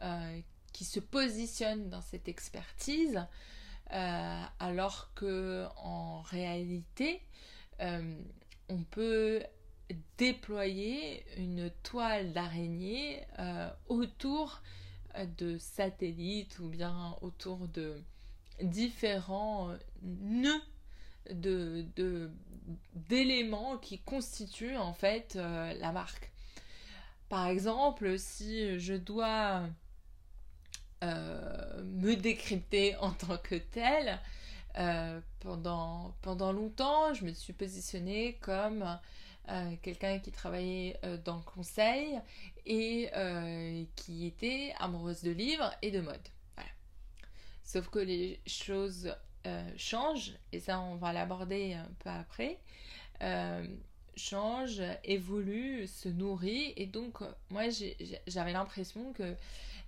euh, 0.01 0.39
qui 0.73 0.85
se 0.85 0.99
positionnent 0.99 1.89
dans 1.89 2.01
cette 2.01 2.27
expertise, 2.27 3.25
alors 3.89 5.11
que 5.15 5.67
en 5.77 6.21
réalité, 6.21 7.21
on 7.79 8.83
peut 8.89 9.43
déployer 10.17 11.23
une 11.37 11.69
toile 11.83 12.33
d'araignée 12.33 13.23
autour 13.87 14.61
de 15.37 15.57
satellites 15.59 16.57
ou 16.59 16.67
bien 16.67 17.15
autour 17.21 17.67
de 17.67 18.01
différents 18.61 19.71
nœuds 20.01 20.61
de, 21.31 21.85
d'éléments 22.93 23.77
qui 23.77 23.99
constituent 23.99 24.77
en 24.77 24.93
fait 24.93 25.35
euh, 25.35 25.73
la 25.75 25.91
marque. 25.91 26.31
Par 27.29 27.47
exemple, 27.47 28.19
si 28.19 28.79
je 28.79 28.93
dois 28.93 29.63
euh, 31.03 31.83
me 31.83 32.15
décrypter 32.15 32.95
en 32.97 33.11
tant 33.11 33.37
que 33.37 33.55
tel, 33.55 34.19
euh, 34.77 35.19
pendant, 35.39 36.13
longtemps, 36.51 37.13
je 37.13 37.25
me 37.25 37.33
suis 37.33 37.53
positionnée 37.53 38.37
comme 38.41 38.99
quelqu'un 39.81 40.19
qui 40.19 40.31
travaillait 40.31 40.97
dans 41.25 41.35
le 41.35 41.43
conseil 41.43 42.17
et 42.65 43.09
qui 43.97 44.25
était 44.25 44.73
amoureuse 44.79 45.21
de 45.21 45.31
livres 45.31 45.71
et 45.81 45.91
de 45.91 45.99
mode. 45.99 46.27
Sauf 47.63 47.89
que 47.89 47.99
les 47.99 48.39
choses 48.45 49.13
euh, 49.45 49.69
change, 49.75 50.33
et 50.51 50.59
ça 50.59 50.79
on 50.79 50.95
va 50.95 51.11
l'aborder 51.11 51.73
un 51.73 51.89
peu 51.99 52.09
après, 52.09 52.59
euh, 53.21 53.65
change, 54.15 54.81
évolue, 55.03 55.87
se 55.87 56.07
nourrit, 56.07 56.73
et 56.77 56.85
donc 56.85 57.17
moi 57.49 57.63
j'avais 58.27 58.53
l'impression 58.53 59.11
que 59.13 59.35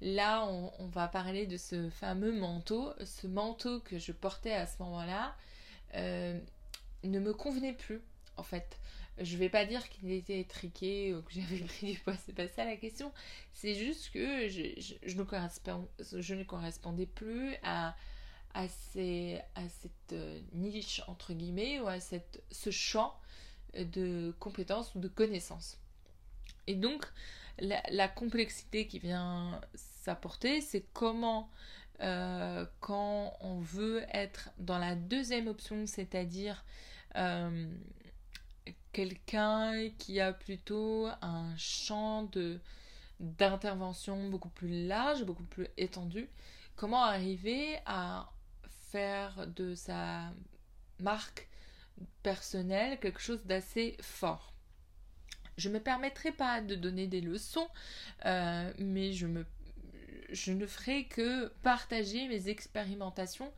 là 0.05 0.45
on, 0.45 0.85
va 0.87 1.07
parler 1.07 1.47
de 1.47 1.57
ce 1.57 1.89
fameux 1.89 2.31
manteau, 2.31 2.93
ce 3.03 3.25
manteau 3.27 3.79
que 3.81 3.97
je 3.97 4.11
portais 4.11 4.53
à 4.53 4.67
ce 4.67 4.81
moment-là 4.83 5.35
euh, 5.95 6.39
ne 7.03 7.19
me 7.19 7.33
convenait 7.33 7.73
plus 7.73 8.01
en 8.37 8.43
fait. 8.43 8.79
Je 9.17 9.37
vais 9.37 9.49
pas 9.49 9.65
dire 9.65 9.89
qu'il 9.89 10.11
était 10.11 10.39
étriqué 10.39 11.15
ou 11.15 11.21
que 11.23 11.33
j'avais 11.33 11.57
pris 11.65 11.93
du 11.93 11.99
poids, 11.99 12.15
c'est 12.25 12.35
pas 12.35 12.47
ça 12.47 12.65
la 12.65 12.77
question. 12.77 13.11
C'est 13.53 13.73
juste 13.73 14.11
que 14.11 14.47
je, 14.47 15.15
ne 15.15 16.35
ne 16.35 16.43
correspondais 16.43 17.07
plus 17.07 17.55
à, 17.63 17.95
cette 18.67 19.41
euh, 20.11 20.39
niche, 20.53 21.01
entre 21.07 21.33
guillemets, 21.33 21.79
ou 21.79 21.87
à 21.87 21.99
ce 21.99 22.69
champ 22.69 23.17
de 23.73 24.35
compétences 24.39 24.93
ou 24.95 24.99
de 24.99 25.07
connaissances. 25.07 25.79
Et 26.67 26.75
donc, 26.75 27.05
la, 27.59 28.07
complexité 28.07 28.87
qui 28.87 28.99
vient 28.99 29.61
s'apporter, 30.05 30.61
c'est 30.61 30.85
comment, 30.93 31.49
euh, 32.01 32.65
quand 32.79 33.33
on 33.41 33.59
veut 33.59 34.03
être 34.13 34.49
dans 34.57 34.77
la 34.77 34.95
deuxième 34.95 35.47
option, 35.47 35.85
c'est-à-dire 35.87 36.63
euh, 37.15 37.67
quelqu'un 38.91 39.89
qui 39.97 40.19
a 40.19 40.33
plutôt 40.33 41.07
un 41.21 41.55
champ 41.57 42.23
de 42.23 42.59
d'intervention 43.21 44.29
beaucoup 44.29 44.49
plus 44.49 44.87
large, 44.87 45.23
beaucoup 45.23 45.45
plus 45.45 45.69
étendu, 45.77 46.27
comment 46.75 47.01
arriver 47.01 47.79
à 47.85 48.29
de 49.57 49.75
sa 49.75 50.31
marque 50.99 51.49
personnelle 52.23 52.99
quelque 52.99 53.19
chose 53.19 53.43
d'assez 53.45 53.97
fort. 54.01 54.53
Je 55.57 55.69
me 55.69 55.79
permettrai 55.79 56.31
pas 56.31 56.61
de 56.61 56.75
donner 56.75 57.07
des 57.07 57.21
leçons, 57.21 57.67
euh, 58.25 58.73
mais 58.77 59.13
je, 59.13 59.27
me, 59.27 59.45
je 60.29 60.51
ne 60.51 60.65
ferai 60.65 61.05
que 61.05 61.47
partager 61.63 62.27
mes 62.27 62.49
expérimentations 62.49 63.51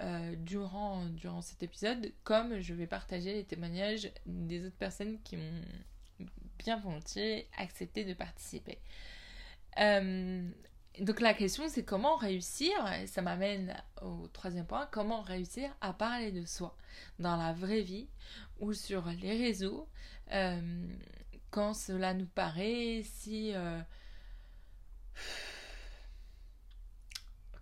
euh, 0.00 0.34
durant, 0.36 1.06
durant 1.06 1.42
cet 1.42 1.62
épisode, 1.62 2.12
comme 2.22 2.60
je 2.60 2.72
vais 2.74 2.86
partager 2.86 3.34
les 3.34 3.44
témoignages 3.44 4.10
des 4.26 4.64
autres 4.66 4.76
personnes 4.76 5.18
qui 5.24 5.36
ont 5.36 6.24
bien 6.58 6.78
volontiers 6.78 7.48
accepté 7.56 8.04
de 8.04 8.14
participer. 8.14 8.78
Euh, 9.80 10.48
donc 11.00 11.20
la 11.20 11.34
question 11.34 11.68
c'est 11.68 11.84
comment 11.84 12.16
réussir, 12.16 12.72
et 12.92 13.06
ça 13.06 13.22
m'amène 13.22 13.76
au 14.02 14.28
troisième 14.28 14.66
point, 14.66 14.88
comment 14.90 15.20
réussir 15.20 15.74
à 15.80 15.92
parler 15.92 16.32
de 16.32 16.44
soi 16.44 16.76
dans 17.18 17.36
la 17.36 17.52
vraie 17.52 17.82
vie 17.82 18.08
ou 18.60 18.72
sur 18.72 19.06
les 19.20 19.36
réseaux 19.36 19.88
euh, 20.32 20.86
quand 21.50 21.74
cela 21.74 22.14
nous 22.14 22.26
paraît 22.26 23.02
si... 23.04 23.52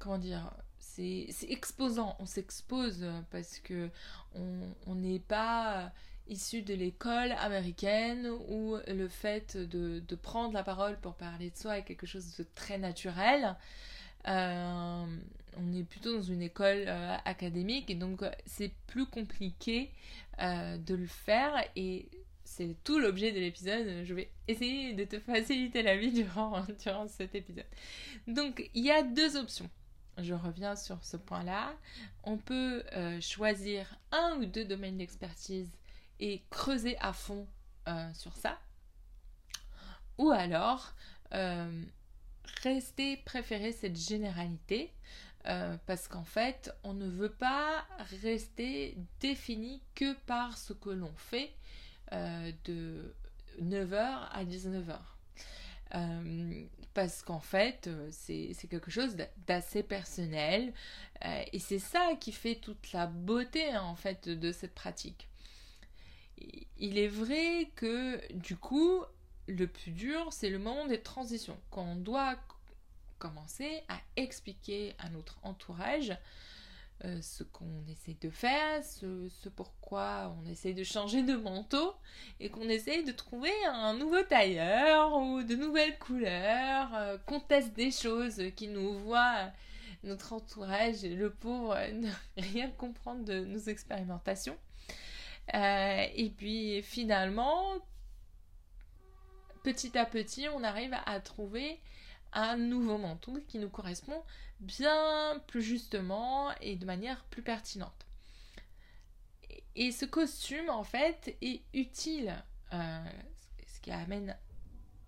comment 0.06 0.18
dire 0.18 0.52
c'est 0.78 1.50
exposant, 1.50 2.16
on 2.20 2.26
s'expose 2.26 3.04
parce 3.30 3.58
que 3.58 3.90
on 4.34 4.94
n'est 4.94 5.18
pas 5.18 5.92
issu 6.28 6.62
de 6.62 6.72
l'école 6.74 7.32
américaine 7.32 8.30
où 8.48 8.76
le 8.88 9.08
fait 9.08 9.56
de, 9.56 10.14
prendre 10.14 10.54
la 10.54 10.62
parole 10.62 10.98
pour 11.00 11.14
parler 11.14 11.50
de 11.50 11.56
soi 11.56 11.78
est 11.78 11.82
quelque 11.82 12.06
chose 12.06 12.36
de 12.36 12.46
très 12.54 12.78
naturel. 12.78 13.56
Euh, 14.26 15.04
on 15.56 15.72
est 15.72 15.84
plutôt 15.84 16.16
dans 16.16 16.22
une 16.22 16.42
école 16.42 16.84
euh, 16.86 17.16
académique 17.24 17.90
et 17.90 17.94
donc 17.94 18.22
c'est 18.44 18.72
plus 18.86 19.06
compliqué 19.06 19.90
euh, 20.40 20.78
de 20.78 20.94
le 20.94 21.06
faire 21.06 21.62
et 21.76 22.08
c'est 22.44 22.74
tout 22.84 22.98
l'objet 22.98 23.32
de 23.32 23.38
l'épisode. 23.38 24.04
Je 24.04 24.14
vais 24.14 24.30
essayer 24.48 24.94
de 24.94 25.04
te 25.04 25.18
faciliter 25.32 25.82
la 25.82 25.96
vie 25.96 26.10
durant, 26.10 26.64
durant 26.82 27.06
cet 27.08 27.34
épisode. 27.34 27.66
Donc 28.26 28.70
il 28.74 28.84
y 28.84 28.90
a 28.90 29.02
deux 29.02 29.36
options. 29.36 29.68
Je 30.18 30.34
reviens 30.34 30.76
sur 30.76 31.04
ce 31.04 31.16
point-là. 31.16 31.74
On 32.24 32.38
peut 32.38 32.82
choisir 33.20 33.86
un 34.12 34.38
ou 34.38 34.46
deux 34.46 34.64
domaines 34.64 34.96
d'expertise 34.96 35.70
et 36.20 36.42
creuser 36.50 36.96
à 36.98 37.12
fond 37.12 37.46
euh, 37.88 38.12
sur 38.14 38.34
ça. 38.36 38.58
Ou 40.18 40.30
alors, 40.30 40.92
euh, 41.34 41.84
rester, 42.62 43.18
préférer 43.18 43.72
cette 43.72 43.96
généralité, 43.96 44.92
euh, 45.46 45.76
parce 45.86 46.08
qu'en 46.08 46.24
fait, 46.24 46.74
on 46.82 46.94
ne 46.94 47.06
veut 47.06 47.32
pas 47.32 47.86
rester 48.22 48.96
défini 49.20 49.82
que 49.94 50.14
par 50.26 50.58
ce 50.58 50.72
que 50.72 50.90
l'on 50.90 51.14
fait 51.16 51.52
de 52.12 53.14
9h 53.60 54.28
à 54.30 54.44
19h. 54.44 54.98
Parce 56.96 57.22
qu'en 57.22 57.40
fait, 57.40 57.90
c'est 58.10 58.56
quelque 58.70 58.90
chose 58.90 59.18
d'assez 59.46 59.82
personnel 59.82 60.72
et 61.52 61.58
c'est 61.58 61.78
ça 61.78 62.14
qui 62.18 62.32
fait 62.32 62.54
toute 62.54 62.90
la 62.92 63.06
beauté 63.06 63.76
en 63.76 63.94
fait 63.96 64.30
de 64.30 64.50
cette 64.50 64.74
pratique. 64.74 65.28
Il 66.78 66.96
est 66.96 67.06
vrai 67.06 67.70
que 67.76 68.32
du 68.32 68.56
coup, 68.56 69.04
le 69.46 69.66
plus 69.66 69.90
dur, 69.90 70.32
c'est 70.32 70.48
le 70.48 70.58
moment 70.58 70.86
des 70.86 71.02
transitions, 71.02 71.60
quand 71.70 71.84
on 71.84 71.96
doit 71.96 72.36
commencer 73.18 73.82
à 73.88 73.98
expliquer 74.16 74.94
à 74.98 75.10
notre 75.10 75.38
entourage 75.42 76.16
euh, 77.04 77.20
ce 77.20 77.42
qu'on 77.42 77.84
essaie 77.88 78.16
de 78.20 78.30
faire, 78.30 78.82
ce, 78.82 79.28
pourquoi 79.50 80.34
on 80.40 80.46
essaie 80.48 80.72
de 80.72 80.82
changer 80.82 81.22
de 81.22 81.36
manteau 81.36 81.92
et 82.40 82.48
qu'on 82.48 82.68
essaie 82.68 83.02
de 83.02 83.12
trouver 83.12 83.52
un 83.66 83.92
nouveau 83.94 84.22
tailleur 84.22 85.14
ou 85.18 85.42
de 85.42 85.54
nouvelles 85.56 85.98
couleurs, 85.98 86.94
euh, 86.94 87.18
qu'on 87.26 87.40
teste 87.40 87.74
des 87.74 87.90
choses 87.90 88.42
qui 88.56 88.68
nous 88.68 88.98
voient 89.00 89.50
notre 90.04 90.32
entourage, 90.32 91.02
le 91.02 91.30
pauvre, 91.30 91.76
ne 91.92 92.10
rien 92.38 92.70
comprendre 92.70 93.24
de 93.24 93.44
nos 93.44 93.58
expérimentations. 93.58 94.56
Euh, 95.54 96.06
et 96.14 96.30
puis 96.30 96.80
finalement, 96.82 97.62
petit 99.64 99.98
à 99.98 100.06
petit, 100.06 100.48
on 100.48 100.64
arrive 100.64 100.96
à 101.04 101.20
trouver 101.20 101.78
un 102.36 102.56
nouveau 102.56 102.98
manteau 102.98 103.40
qui 103.48 103.58
nous 103.58 103.70
correspond 103.70 104.22
bien 104.60 105.42
plus 105.46 105.62
justement 105.62 106.52
et 106.60 106.76
de 106.76 106.84
manière 106.84 107.24
plus 107.24 107.42
pertinente. 107.42 108.06
Et 109.74 109.90
ce 109.90 110.04
costume, 110.04 110.70
en 110.70 110.84
fait, 110.84 111.36
est 111.42 111.62
utile, 111.74 112.34
euh, 112.72 113.04
ce 113.66 113.80
qui 113.80 113.90
amène 113.90 114.36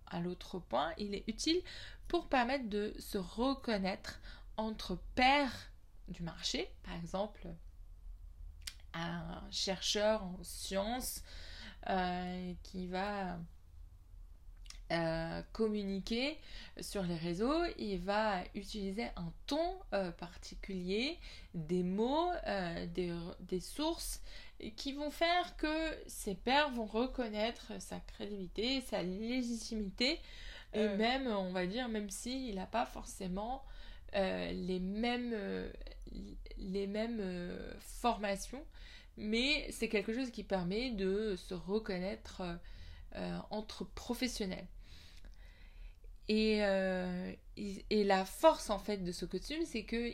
à 0.07 0.19
l'autre 0.19 0.59
point, 0.59 0.91
il 0.97 1.13
est 1.13 1.23
utile 1.27 1.61
pour 2.07 2.27
permettre 2.29 2.67
de 2.67 2.93
se 2.99 3.17
reconnaître 3.17 4.19
entre 4.57 4.97
pairs 5.15 5.71
du 6.07 6.23
marché, 6.23 6.71
par 6.83 6.95
exemple 6.95 7.47
un 8.93 9.43
chercheur 9.51 10.23
en 10.23 10.37
sciences 10.41 11.23
euh, 11.89 12.53
qui 12.63 12.87
va 12.87 13.37
euh, 14.91 15.41
communiquer 15.53 16.37
sur 16.79 17.03
les 17.03 17.15
réseaux, 17.15 17.63
il 17.77 17.99
va 17.99 18.43
utiliser 18.55 19.05
un 19.15 19.31
ton 19.45 19.75
euh, 19.93 20.11
particulier, 20.11 21.17
des 21.53 21.83
mots, 21.83 22.31
des, 22.93 23.13
des, 23.41 23.59
sources 23.59 24.21
qui 24.75 24.93
vont 24.93 25.11
faire 25.11 25.55
que 25.57 25.67
ses 26.07 26.35
pairs 26.35 26.71
vont 26.71 26.85
reconnaître 26.85 27.73
sa 27.79 27.99
crédibilité, 27.99 28.81
sa 28.81 29.03
légitimité, 29.03 30.19
et 30.73 30.87
même, 30.87 31.27
on 31.27 31.51
va 31.51 31.65
dire, 31.65 31.87
même 31.89 32.09
s'il 32.09 32.55
n'a 32.55 32.67
pas 32.67 32.85
forcément 32.85 33.63
les 34.13 34.79
mêmes, 34.79 35.35
les 36.57 36.87
mêmes 36.87 37.23
formations, 37.79 38.63
mais 39.17 39.67
c'est 39.71 39.89
quelque 39.89 40.13
chose 40.13 40.31
qui 40.31 40.43
permet 40.43 40.91
de 40.91 41.35
se 41.35 41.53
reconnaître 41.53 42.43
euh, 43.15 43.39
entre 43.49 43.85
professionnels. 43.85 44.67
Et, 46.29 46.63
euh, 46.63 47.33
et, 47.57 48.03
la 48.03 48.23
force 48.23 48.69
en 48.69 48.79
fait 48.79 48.97
de 48.97 49.11
ce 49.11 49.25
costume, 49.25 49.65
c'est 49.65 49.83
que 49.83 50.13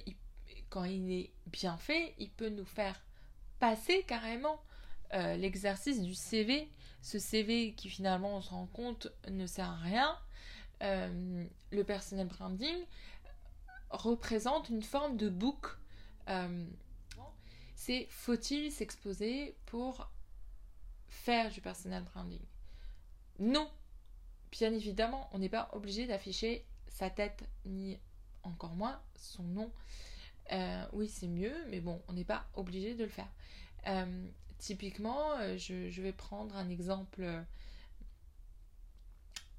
quand 0.70 0.86
il 0.86 1.12
est 1.12 1.32
bien 1.48 1.78
fait, 1.78 2.16
il 2.18 2.32
peut 2.32 2.50
nous 2.50 2.66
faire 2.66 3.00
passer 3.60 4.04
carrément 4.08 4.60
euh, 5.14 5.36
l'exercice 5.36 6.02
du 6.02 6.16
CV. 6.16 6.72
Ce 7.02 7.20
CV 7.20 7.74
qui 7.74 7.90
finalement 7.90 8.38
on 8.38 8.42
se 8.42 8.50
rend 8.50 8.66
compte 8.68 9.10
ne 9.30 9.46
sert 9.46 9.70
à 9.70 9.76
rien. 9.76 10.18
le 10.82 11.84
personnel 11.84 12.28
branding 12.28 12.86
représente 13.90 14.70
une 14.70 14.84
forme 14.84 15.18
de 15.18 15.30
book 15.30 15.78
c'est 17.86 18.08
faut-il 18.10 18.72
s'exposer 18.72 19.56
pour 19.68 20.10
faire 21.08 21.52
du 21.52 21.62
personal 21.62 22.04
branding? 22.04 22.42
Non 23.38 23.70
Bien 24.58 24.72
évidemment, 24.72 25.30
on 25.34 25.40
n'est 25.40 25.50
pas 25.50 25.70
obligé 25.74 26.08
d'afficher 26.08 26.64
sa 26.88 27.10
tête 27.10 27.44
ni 27.66 28.00
encore 28.44 28.74
moins 28.74 29.02
son 29.18 29.44
nom. 29.44 29.70
Euh, 30.54 30.86
oui, 30.94 31.10
c'est 31.10 31.28
mieux, 31.28 31.54
mais 31.68 31.82
bon, 31.82 32.02
on 32.08 32.14
n'est 32.14 32.24
pas 32.24 32.46
obligé 32.54 32.94
de 32.94 33.04
le 33.04 33.10
faire. 33.10 33.28
Euh, 33.88 34.26
typiquement, 34.58 35.34
euh, 35.40 35.58
je, 35.58 36.02
vais 36.02 36.14
prendre 36.14 36.56
un 36.56 36.70
exemple 36.70 37.28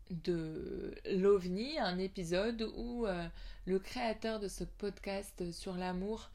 de 0.09 0.95
l'OVNI, 1.13 1.79
un 1.79 1.99
épisode 1.99 2.63
où 2.75 3.07
le 3.67 3.79
créateur 3.79 4.41
de 4.41 4.49
ce 4.49 4.65
podcast 4.65 5.53
sur 5.53 5.75
l'amour 5.77 6.31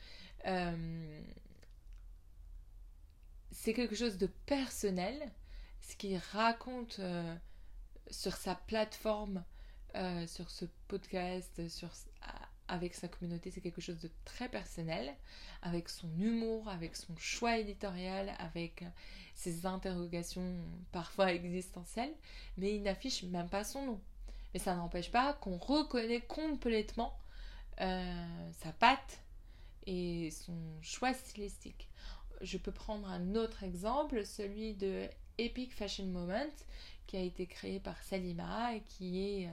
c'est 3.54 3.74
quelque 3.74 3.96
chose 3.96 4.18
de 4.18 4.28
personnel, 4.46 5.32
ce 5.82 5.96
qu'il 5.96 6.18
raconte 6.32 7.00
sur 8.12 8.36
sa 8.36 8.56
plateforme, 8.56 9.44
euh, 9.96 10.28
sur 10.28 10.50
ce 10.50 10.66
podcast, 10.88 11.62
avec 12.68 12.94
sa 12.94 13.08
communauté, 13.08 13.52
c'est 13.52 13.60
quelque 13.60 13.82
chose 13.82 14.00
de 14.00 14.10
très 14.24 14.48
personnel, 14.48 15.14
avec 15.62 15.90
son 15.90 16.08
humour, 16.18 16.70
avec 16.70 16.96
son 16.96 17.16
choix 17.18 17.58
éditorial, 17.58 18.32
avec 18.40 18.86
ses 19.36 19.66
interrogations 19.66 20.56
parfois 20.92 21.34
existentielles, 21.34 22.14
mais 22.58 22.76
il 22.76 22.84
n'affiche 22.84 23.24
même 23.24 23.50
pas 23.50 23.64
son 23.64 23.86
nom. 23.86 24.02
Mais 24.54 24.60
ça 24.60 24.76
n'empêche 24.76 25.12
pas 25.12 25.34
qu'on 25.34 25.58
reconnaît 25.58 26.22
complètement 26.22 27.18
euh, 27.82 28.52
sa 28.64 28.72
patte 28.72 29.22
et 29.86 30.30
son 30.32 30.56
choix 30.82 31.14
stylistique 31.14 31.90
je 32.42 32.58
peux 32.58 32.72
prendre 32.72 33.08
un 33.08 33.36
autre 33.36 33.64
exemple, 33.64 34.26
celui 34.26 34.74
de 34.74 35.08
Epic 35.38 35.74
Fashion 35.74 36.06
Moment, 36.06 36.50
qui 37.12 37.18
a 37.18 37.22
été 37.22 37.46
créé 37.46 37.82
par 37.82 38.02
Salima 38.04 38.74
et 38.74 38.84
qui 38.88 39.22
est 39.22 39.50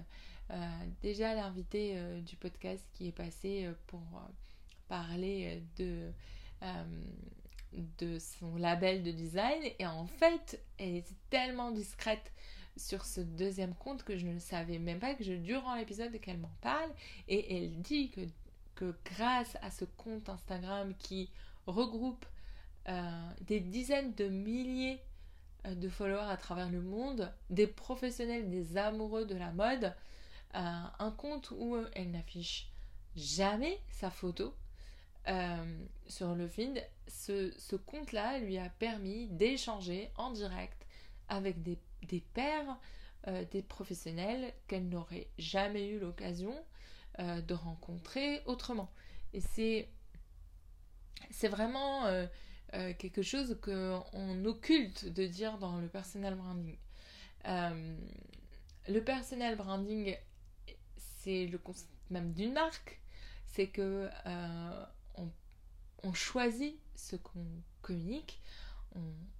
euh, 0.53 0.55
déjà 1.03 1.35
l'invité 1.35 1.95
euh, 1.97 2.21
du 2.21 2.37
podcast 2.37 2.87
qui 2.93 3.09
est 3.09 3.13
passé 3.13 3.65
euh, 3.65 3.73
pour 3.89 4.01
parler 4.87 5.61
de, 5.77 6.13
de 7.99 8.19
son 8.21 8.57
label 8.57 9.03
de 9.03 9.11
design. 9.11 9.61
Et 9.81 9.87
en 9.87 10.07
fait, 10.07 10.63
elle 10.79 10.95
était 10.95 11.17
tellement 11.31 11.73
discrète 11.73 12.33
sur 12.77 13.05
ce 13.05 13.21
deuxième 13.21 13.75
compte 13.75 14.05
que 14.05 14.17
je 14.17 14.27
ne 14.29 14.39
savais 14.39 14.79
même 14.79 15.01
pas 15.01 15.17
que 15.17 15.25
je, 15.25 15.33
durant 15.33 15.75
l'épisode 15.75 16.17
qu'elle 16.21 16.39
m'en 16.39 16.55
parle. 16.61 16.91
Et 17.27 17.57
elle 17.57 17.83
dit 17.83 18.11
que, 18.11 18.21
que 18.77 18.95
grâce 19.05 19.59
à 19.63 19.73
ce 19.73 19.85
compte 19.85 20.29
Instagram 20.29 20.95
qui 20.97 21.29
regroupe 21.67 22.25
euh, 22.89 23.31
des 23.43 23.61
dizaines 23.61 24.15
de 24.15 24.29
milliers 24.29 24.95
euh, 24.95 25.08
de 25.65 25.89
followers 25.89 26.31
à 26.31 26.37
travers 26.37 26.71
le 26.71 26.81
monde, 26.81 27.33
des 27.51 27.67
professionnels, 27.67 28.49
des 28.49 28.77
amoureux 28.77 29.27
de 29.27 29.35
la 29.35 29.51
mode, 29.53 29.95
euh, 30.55 30.83
un 30.99 31.11
compte 31.11 31.51
où 31.51 31.77
elle 31.95 32.11
n'affiche 32.11 32.71
jamais 33.17 33.81
sa 33.91 34.11
photo 34.11 34.55
sur 36.07 36.35
le 36.35 36.49
feed. 36.49 36.83
Ce, 37.07 37.53
ce 37.59 37.77
compte-là 37.77 38.39
lui 38.39 38.57
a 38.57 38.71
permis 38.71 39.27
d'échanger 39.27 40.11
en 40.17 40.31
direct 40.31 40.87
avec 41.29 41.63
des, 41.63 41.79
des 42.05 42.21
pairs, 42.21 42.79
des 43.51 43.61
professionnels 43.61 44.55
qu'elle 44.69 44.89
n'aurait 44.89 45.29
jamais 45.37 45.89
eu 45.89 45.99
l'occasion 45.99 46.55
de 47.19 47.53
rencontrer 47.53 48.41
autrement. 48.47 48.91
Et 49.35 49.41
c'est, 49.41 49.91
c'est 51.31 51.49
vraiment 51.49 52.07
euh, 52.75 52.93
quelque 52.99 53.23
chose 53.23 53.59
qu'on 53.63 54.45
occulte 54.45 55.07
de 55.07 55.27
dire 55.27 55.59
dans 55.59 55.79
le 55.79 55.89
personal 55.89 56.35
branding. 56.35 56.77
Euh, 57.47 57.97
le 58.89 59.03
personal 59.03 59.57
branding, 59.57 60.17
c'est 60.97 61.47
le 61.47 61.57
concept 61.59 61.91
même 62.11 62.33
d'une 62.33 62.53
marque, 62.53 63.01
c'est 63.47 63.69
que 63.69 64.11
euh, 64.27 64.85
on, 66.03 66.13
choisit 66.13 66.79
ce 66.95 67.17
qu'on 67.17 67.47
communique, 67.83 68.41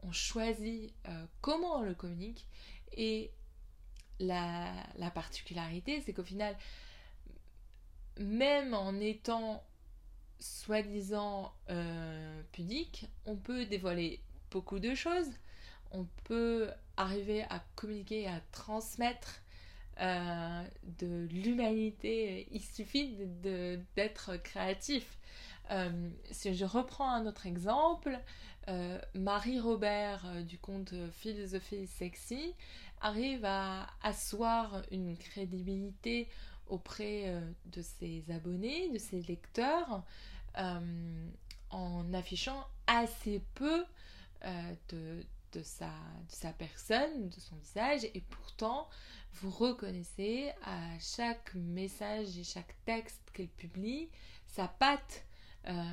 on, 0.03 0.13
choisit 0.13 0.93
comment 1.41 1.79
on 1.79 1.83
le 1.83 1.95
communique, 1.95 2.47
et 2.93 3.31
la, 4.21 4.73
la 4.97 5.11
particularité, 5.11 6.03
c'est 6.03 6.13
qu'au 6.13 6.25
final, 6.25 6.57
même 8.19 8.75
en 8.75 8.95
étant 9.01 9.63
soi-disant 10.41 11.53
euh, 11.71 12.43
pudique, 12.53 13.07
on 13.27 13.37
peut 13.37 13.67
dévoiler 13.67 14.21
beaucoup 14.51 14.79
de 14.79 14.95
choses, 14.95 15.31
on 15.91 16.07
peut 16.25 16.69
arriver 16.97 17.43
à 17.45 17.63
communiquer, 17.75 18.27
à 18.27 18.41
transmettre 18.53 19.41
euh, 20.01 20.63
de 21.01 21.27
l'humanité, 21.31 22.49
il 22.53 22.63
suffit 22.63 23.17
d'être 23.97 24.37
créatif. 24.43 25.19
Euh, 25.71 26.09
si 26.31 26.55
je 26.55 26.65
reprends 26.65 27.11
un 27.11 27.27
autre 27.27 27.47
exemple, 27.47 28.19
Marie 29.15 29.61
Robert 29.61 30.45
du 30.45 30.59
compte 30.59 30.93
Philosophie 31.11 31.87
Sexy 31.87 32.55
arrive 33.01 33.47
à 33.47 33.87
asseoir 34.03 34.83
une 34.91 35.17
crédibilité 35.17 36.29
auprès 36.69 37.29
euh, 37.29 37.41
de 37.67 37.83
ses 37.83 38.25
abonnés, 38.31 38.91
de 38.91 38.99
ses 38.99 39.23
lecteurs, 39.23 40.03
euh, 40.59 41.29
en 41.71 42.13
affichant 42.15 42.67
assez 42.87 43.43
peu 43.55 43.85
euh, 44.45 44.73
de, 44.91 45.25
de, 45.53 45.63
sa, 45.63 45.87
de 45.87 46.33
sa 46.33 46.53
personne, 46.53 47.29
de 47.29 47.41
son 47.41 47.57
visage, 47.57 48.05
et 48.15 48.23
pourtant 48.31 48.89
vous 49.35 49.51
reconnaissez 49.51 50.51
à 50.65 50.99
chaque 50.99 51.55
message 51.55 52.39
et 52.39 52.45
chaque 52.45 52.75
texte 52.85 53.21
qu'elle 53.33 53.49
publie 53.49 54.09
sa 54.47 54.67
patte. 54.67 55.25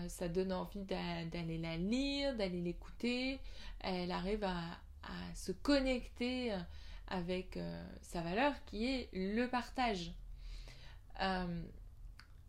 ça 0.08 0.30
donne 0.30 0.54
envie 0.54 0.84
d'aller 0.84 1.58
la 1.58 1.76
lire, 1.76 2.36
d'aller 2.38 2.62
l'écouter. 2.62 3.40
Elle 3.82 4.12
arrive 4.12 4.44
à, 4.46 4.62
à, 5.04 5.36
se 5.36 5.52
connecter 5.52 6.58
avec 7.08 7.60
sa 8.02 8.22
valeur 8.22 8.54
qui 8.66 8.86
est 8.88 9.10
le 9.14 9.48
partage. 9.48 10.14
Euh, 11.22 11.64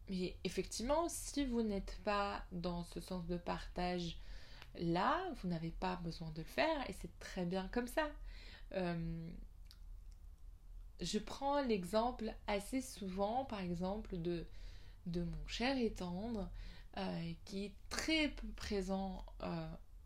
mais 0.09 0.37
effectivement, 0.45 1.09
si 1.09 1.45
vous 1.45 1.63
n'êtes 1.63 1.99
pas 2.05 2.45
dans 2.53 2.85
ce 2.85 3.01
sens 3.01 3.27
de 3.27 3.37
partage 3.37 4.19
là, 4.79 5.21
vous 5.41 5.49
n'avez 5.49 5.71
pas 5.71 5.97
besoin 5.97 6.31
de 6.31 6.39
le 6.39 6.45
faire 6.45 6.89
et 6.89 6.93
c'est 6.93 7.19
très 7.19 7.45
bien 7.45 7.69
comme 7.69 7.89
ça. 7.89 8.09
Euh, 8.73 9.29
je 11.01 11.19
prends 11.19 11.61
l'exemple 11.63 12.35
assez 12.47 12.81
souvent, 12.81 13.45
par 13.45 13.61
exemple, 13.61 14.17
de, 14.21 14.47
de 15.07 15.23
mon 15.23 15.47
cher 15.47 15.77
et 15.77 15.93
tendre, 15.93 16.49
euh, 16.97 17.33
qui 17.45 17.67
est 17.67 17.75
très 17.91 18.29
peu 18.29 18.49
présent 18.49 19.25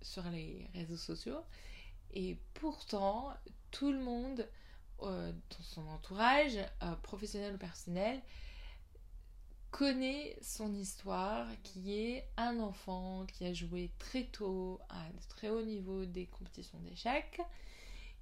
sur 0.02 0.22
les 0.30 0.68
réseaux 0.74 0.96
sociaux. 0.96 1.44
Et 2.12 2.38
pourtant, 2.54 3.32
tout 3.70 3.92
le 3.92 4.00
monde, 4.00 4.48
dans 5.00 5.62
son 5.62 5.86
entourage, 5.88 6.58
professionnel 7.02 7.54
ou 7.54 7.58
personnel, 7.58 8.20
connaît 9.70 10.36
son 10.42 10.74
histoire, 10.74 11.46
qui 11.62 11.98
est 11.98 12.28
un 12.36 12.58
enfant 12.60 13.24
qui 13.26 13.44
a 13.46 13.52
joué 13.52 13.90
très 13.98 14.24
tôt 14.24 14.80
à 14.88 15.08
de 15.08 15.28
très 15.28 15.48
haut 15.48 15.62
niveau 15.62 16.04
des 16.04 16.26
compétitions 16.26 16.78
d'échecs, 16.80 17.40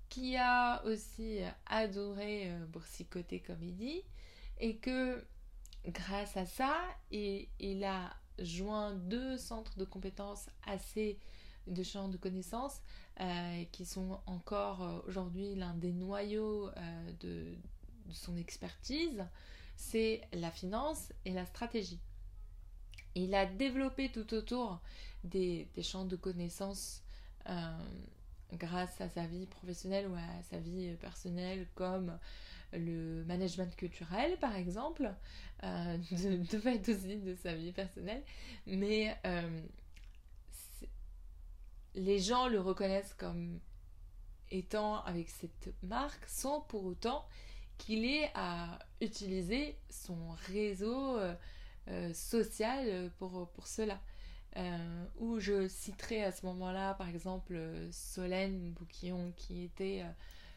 qui 0.08 0.36
a 0.36 0.84
aussi 0.84 1.40
adoré 1.66 2.50
euh, 2.50 2.66
boursicoter 2.66 3.40
comme 3.40 3.62
il 3.62 3.76
dit, 3.76 4.02
et 4.58 4.76
que 4.76 5.24
grâce 5.86 6.36
à 6.36 6.46
ça, 6.46 6.74
il 7.10 7.84
a 7.84 8.14
joint 8.38 8.94
deux 8.94 9.36
centres 9.36 9.76
de 9.76 9.84
compétences 9.84 10.46
assez 10.66 11.18
de 11.66 11.82
champs 11.82 12.08
de 12.08 12.16
connaissances 12.16 12.80
euh, 13.20 13.64
qui 13.72 13.84
sont 13.84 14.20
encore 14.26 14.82
euh, 14.82 15.00
aujourd'hui 15.06 15.54
l'un 15.54 15.74
des 15.74 15.92
noyaux 15.92 16.70
de, 17.20 17.54
son 18.10 18.36
expertise, 18.36 19.26
c'est 19.78 20.20
la 20.32 20.50
finance 20.50 21.12
et 21.24 21.32
la 21.32 21.46
stratégie. 21.46 22.00
il 23.14 23.34
a 23.34 23.46
développé 23.46 24.10
tout 24.10 24.34
autour 24.34 24.80
des, 25.22 25.68
champs 25.82 26.04
de 26.04 26.16
connaissances 26.16 27.02
grâce 28.52 29.00
à 29.00 29.08
sa 29.08 29.26
vie 29.26 29.46
professionnelle 29.46 30.08
ou 30.08 30.14
à 30.14 30.42
sa 30.50 30.58
vie 30.58 30.94
personnelle 31.00 31.66
comme 31.76 32.18
le 32.72 33.24
management 33.24 33.74
culturel 33.76 34.36
par 34.38 34.56
exemple, 34.56 35.14
de, 35.62 36.50
de, 36.50 36.58
fait 36.58 36.86
aussi 36.88 37.16
de 37.16 37.34
sa 37.36 37.54
vie 37.54 37.72
personnelle, 37.72 38.24
mais 38.66 39.16
les 41.94 42.18
gens 42.18 42.48
le 42.48 42.60
reconnaissent 42.60 43.14
comme 43.14 43.60
étant 44.50 45.04
avec 45.04 45.28
cette 45.28 45.72
marque 45.82 46.26
sans 46.26 46.62
pour 46.62 46.84
autant 46.84 47.24
qu'il 47.78 48.04
ait 48.04 48.30
à 48.34 48.78
utiliser 49.00 49.78
son 49.88 50.30
réseau 50.46 51.16
euh, 51.16 51.34
euh, 51.88 52.12
social 52.12 53.10
pour, 53.18 53.48
pour 53.50 53.66
cela. 53.66 54.00
Euh, 54.56 55.04
où 55.18 55.38
je 55.38 55.68
citerai 55.68 56.24
à 56.24 56.32
ce 56.32 56.44
moment-là, 56.46 56.94
par 56.94 57.08
exemple, 57.08 57.60
Solène 57.92 58.72
Bouquillon 58.72 59.32
qui 59.36 59.64
était 59.64 60.04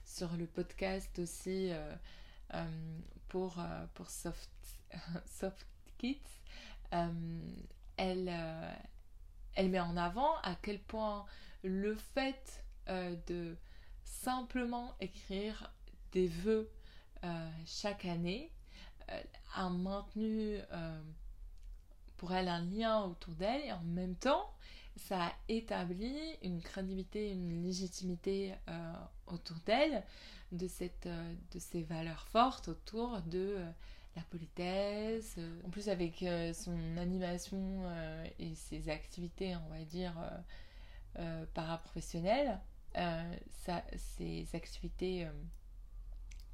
sur 0.05 0.36
le 0.38 0.47
podcast 0.47 1.19
aussi 1.19 1.71
pour, 3.27 3.62
pour 3.93 4.10
Soft, 4.10 4.49
Soft 5.25 5.67
Kids. 5.97 6.17
elle, 7.97 8.31
elle 9.55 9.69
met 9.69 9.79
en 9.79 9.97
avant 9.97 10.36
à 10.38 10.55
quel 10.62 10.79
point 10.79 11.25
le 11.63 11.95
fait 11.95 12.63
euh, 12.89 13.15
de 13.27 13.55
simplement 14.03 14.95
écrire 14.99 15.71
des 16.12 16.27
vœux 16.27 16.69
euh, 16.69 16.81
chaque 17.65 18.05
année 18.05 18.51
euh, 19.10 19.21
a 19.55 19.69
maintenu 19.69 20.57
pour 22.17 22.34
elle 22.34 22.47
un 22.47 22.62
lien 22.62 23.03
autour 23.03 23.34
d'elle 23.34 23.62
et 23.65 23.71
en 23.71 23.84
même 23.84 24.15
temps 24.15 24.49
ça 24.95 25.27
a 25.27 25.34
établi 25.47 26.15
une 26.43 26.62
crédibilité, 26.62 27.31
une 27.31 27.63
légitimité 27.63 28.53
autour 29.27 29.57
d'elle 29.65 30.03
de, 30.51 30.67
cette, 30.67 31.07
de 31.07 31.60
ces 31.60 31.84
valeurs 31.84 32.27
fortes 32.27 32.67
autour 32.67 33.21
de 33.21 33.57
la 34.15 34.21
politesse. 34.23 35.36
Euh, 35.38 35.62
en 35.65 35.69
plus, 35.69 35.89
avec 35.89 36.23
euh, 36.23 36.53
son 36.53 36.97
animation 36.97 37.84
euh, 37.84 38.25
et 38.39 38.55
ses 38.55 38.89
activités, 38.89 39.55
on 39.55 39.69
va 39.69 39.84
dire, 39.84 40.13
paraprofessionnelles, 41.53 42.60
ses 43.97 44.47
activités 44.53 45.27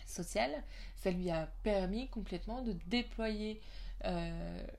sociales, 0.10 0.64
ça 0.96 1.12
lui 1.12 1.30
a 1.30 1.48
permis 1.64 2.08
complètement 2.10 2.62
de 2.62 2.74
déployer 2.88 3.62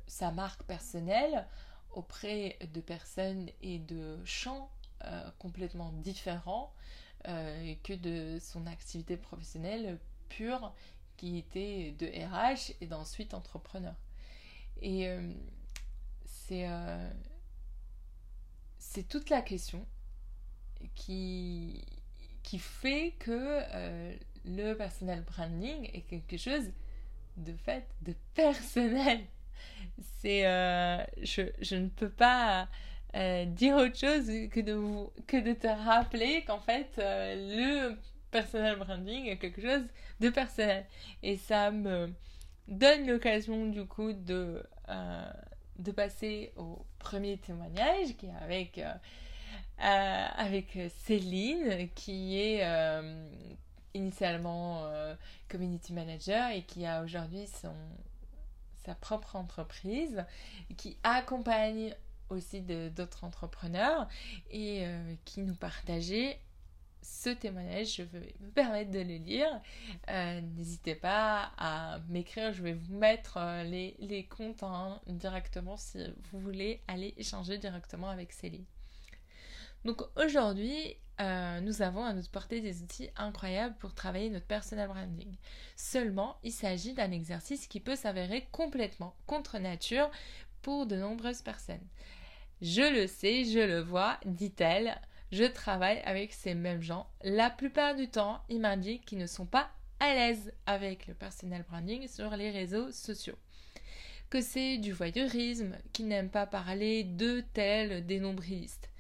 sa 0.07 0.31
marque 0.31 0.62
personnelle 0.62 1.47
auprès 1.91 2.57
de 2.73 2.81
personnes 2.81 3.49
et 3.62 3.81
de 3.81 4.17
champs 4.25 4.71
complètement 5.38 5.91
différents 5.93 6.73
que 7.25 7.95
de 7.95 8.38
son 8.38 8.67
activité 8.67 9.17
professionnelle 9.17 9.99
pure 10.29 10.73
qui 11.19 11.37
était 11.37 11.95
de 11.99 12.07
RH 12.07 12.75
et 12.81 12.87
d'ensuite 12.87 13.35
entrepreneur. 13.35 13.95
Et 14.81 15.09
euh, 15.09 15.33
euh, 16.53 17.11
c'est 18.79 19.07
toute 19.09 19.29
la 19.29 19.43
question 19.43 19.85
qui, 20.95 21.85
qui 22.49 22.59
fait 22.59 23.15
que 23.19 23.31
euh, 23.75 24.15
le 24.45 24.73
personal 24.75 25.23
branding 25.23 25.91
est 25.93 26.03
quelque 26.03 26.39
chose 26.39 26.71
de 27.37 27.53
fait 27.65 27.87
de 28.03 28.15
personnel. 28.35 29.21
C'est 30.21 30.43
je, 31.23 31.43
je, 31.61 31.77
ne 31.77 31.89
peux 31.89 32.09
pas 32.09 32.69
dire 33.47 33.77
autre 33.77 33.99
chose 33.99 34.27
que 34.51 34.61
de 34.61 34.73
vous 34.73 35.13
que 35.27 35.37
de 35.37 35.53
te 35.53 35.67
rappeler 35.67 36.45
qu'en 36.47 36.61
fait 36.61 36.89
le 36.99 37.97
personal 38.31 38.77
branding 38.77 39.27
est 39.27 39.39
quelque 39.39 39.61
chose 39.61 39.85
de 40.21 40.31
personnel. 40.31 40.87
Et 41.23 41.37
ça 41.37 41.71
me 41.71 42.13
donne 42.67 43.07
l'occasion 43.07 43.67
du 43.67 43.85
coup 43.87 44.13
de, 44.13 44.63
euh, 44.89 45.33
de 45.79 45.93
passer 45.93 46.53
au 46.57 46.85
premier 46.99 47.39
témoignage 47.39 48.17
qui 48.19 48.27
est 48.27 48.43
avec, 48.43 48.81
euh, 49.81 49.85
euh, 49.85 50.27
avec 50.37 50.79
Céline 51.05 51.88
qui 51.95 52.38
est 52.38 52.64
initialement 53.95 54.88
community 55.49 55.93
manager 55.93 56.51
et 56.51 56.62
qui 56.62 56.87
a 56.87 57.03
aujourd'hui 57.03 57.47
son 57.47 57.75
sa 58.85 58.95
propre 58.95 59.37
entreprise 59.37 60.25
qui 60.77 60.97
accompagne 61.03 61.95
aussi 62.31 62.61
d'autres 62.61 63.25
entrepreneurs 63.25 64.09
et 64.51 64.87
qui 65.25 65.43
nous 65.43 65.55
partageait 65.55 66.38
ce 67.09 67.31
témoignage, 67.31 67.97
je 67.97 68.03
vais 68.03 68.35
me 68.41 68.51
permettre 68.51 68.91
de 68.91 69.01
le 69.01 69.17
lire. 69.17 69.61
Euh, 70.09 70.41
n'hésitez 70.41 70.95
pas 70.95 71.53
à 71.57 71.99
m'écrire, 72.09 72.53
je 72.53 72.62
vais 72.62 72.75
vous 72.75 72.95
mettre 72.95 73.38
euh, 73.38 73.62
les, 73.64 73.97
les 73.99 74.27
comptes 74.27 74.62
directement 75.07 75.77
si 75.77 75.99
vous 76.31 76.41
voulez 76.41 76.83
aller 76.87 77.14
échanger 77.17 77.59
directement 77.59 78.09
avec 78.09 78.33
Céline. 78.33 78.64
Donc 79.85 80.03
aujourd'hui, 80.17 80.97
euh, 81.21 81.61
nous 81.61 81.83
avons 81.83 82.05
à 82.05 82.12
notre 82.12 82.31
portée 82.31 82.61
des 82.61 82.83
outils 82.83 83.11
incroyables 83.17 83.75
pour 83.79 83.95
travailler 83.95 84.31
notre 84.31 84.47
personal 84.47 84.88
branding. 84.88 85.35
Seulement, 85.77 86.37
il 86.45 86.53
s'agit 86.53 86.95
d'un 86.95 87.11
exercice 87.11 87.67
qui 87.67 87.81
peut 87.81 87.97
s'avérer 87.97 88.47
complètement 88.53 89.14
contre 89.27 89.59
nature 89.59 90.11
pour 90.62 90.87
de 90.87 90.97
nombreuses 90.97 91.43
personnes. 91.43 91.87
Je 92.61 92.83
le 92.83 93.07
sais, 93.07 93.45
je 93.45 93.61
le 93.61 93.81
vois, 93.81 94.19
dit-elle, 94.25 95.01
je 95.33 95.45
travaille 95.45 96.01
avec 96.05 96.33
ces 96.33 96.55
mêmes 96.55 96.83
gens. 96.83 97.09
La 97.23 97.51
plupart 97.51 97.95
du 97.95 98.09
temps, 98.09 98.43
ils 98.49 98.61
m'indiquent 98.61 99.05
qu'ils 99.05 99.19
ne 99.19 99.27
sont 99.27 99.47
pas 99.47 99.71
à 100.01 100.14
l'aise 100.14 100.53
avec 100.67 101.07
le 101.07 101.14
personal 101.14 101.64
branding 101.69 102.07
sur 102.09 102.37
les 102.37 102.51
réseaux 102.51 102.91
sociaux. 102.93 103.37
Que 104.31 104.41
c'est 104.41 104.79
du 104.79 104.93
voyeurisme, 104.93 105.77
qu'ils 105.93 106.09
n'aiment 106.09 106.31
pas 106.31 106.47
parler 106.47 107.03
de 107.05 107.43
tels 107.55 108.07
des 108.07 108.21
nombrilistes. 108.21 108.91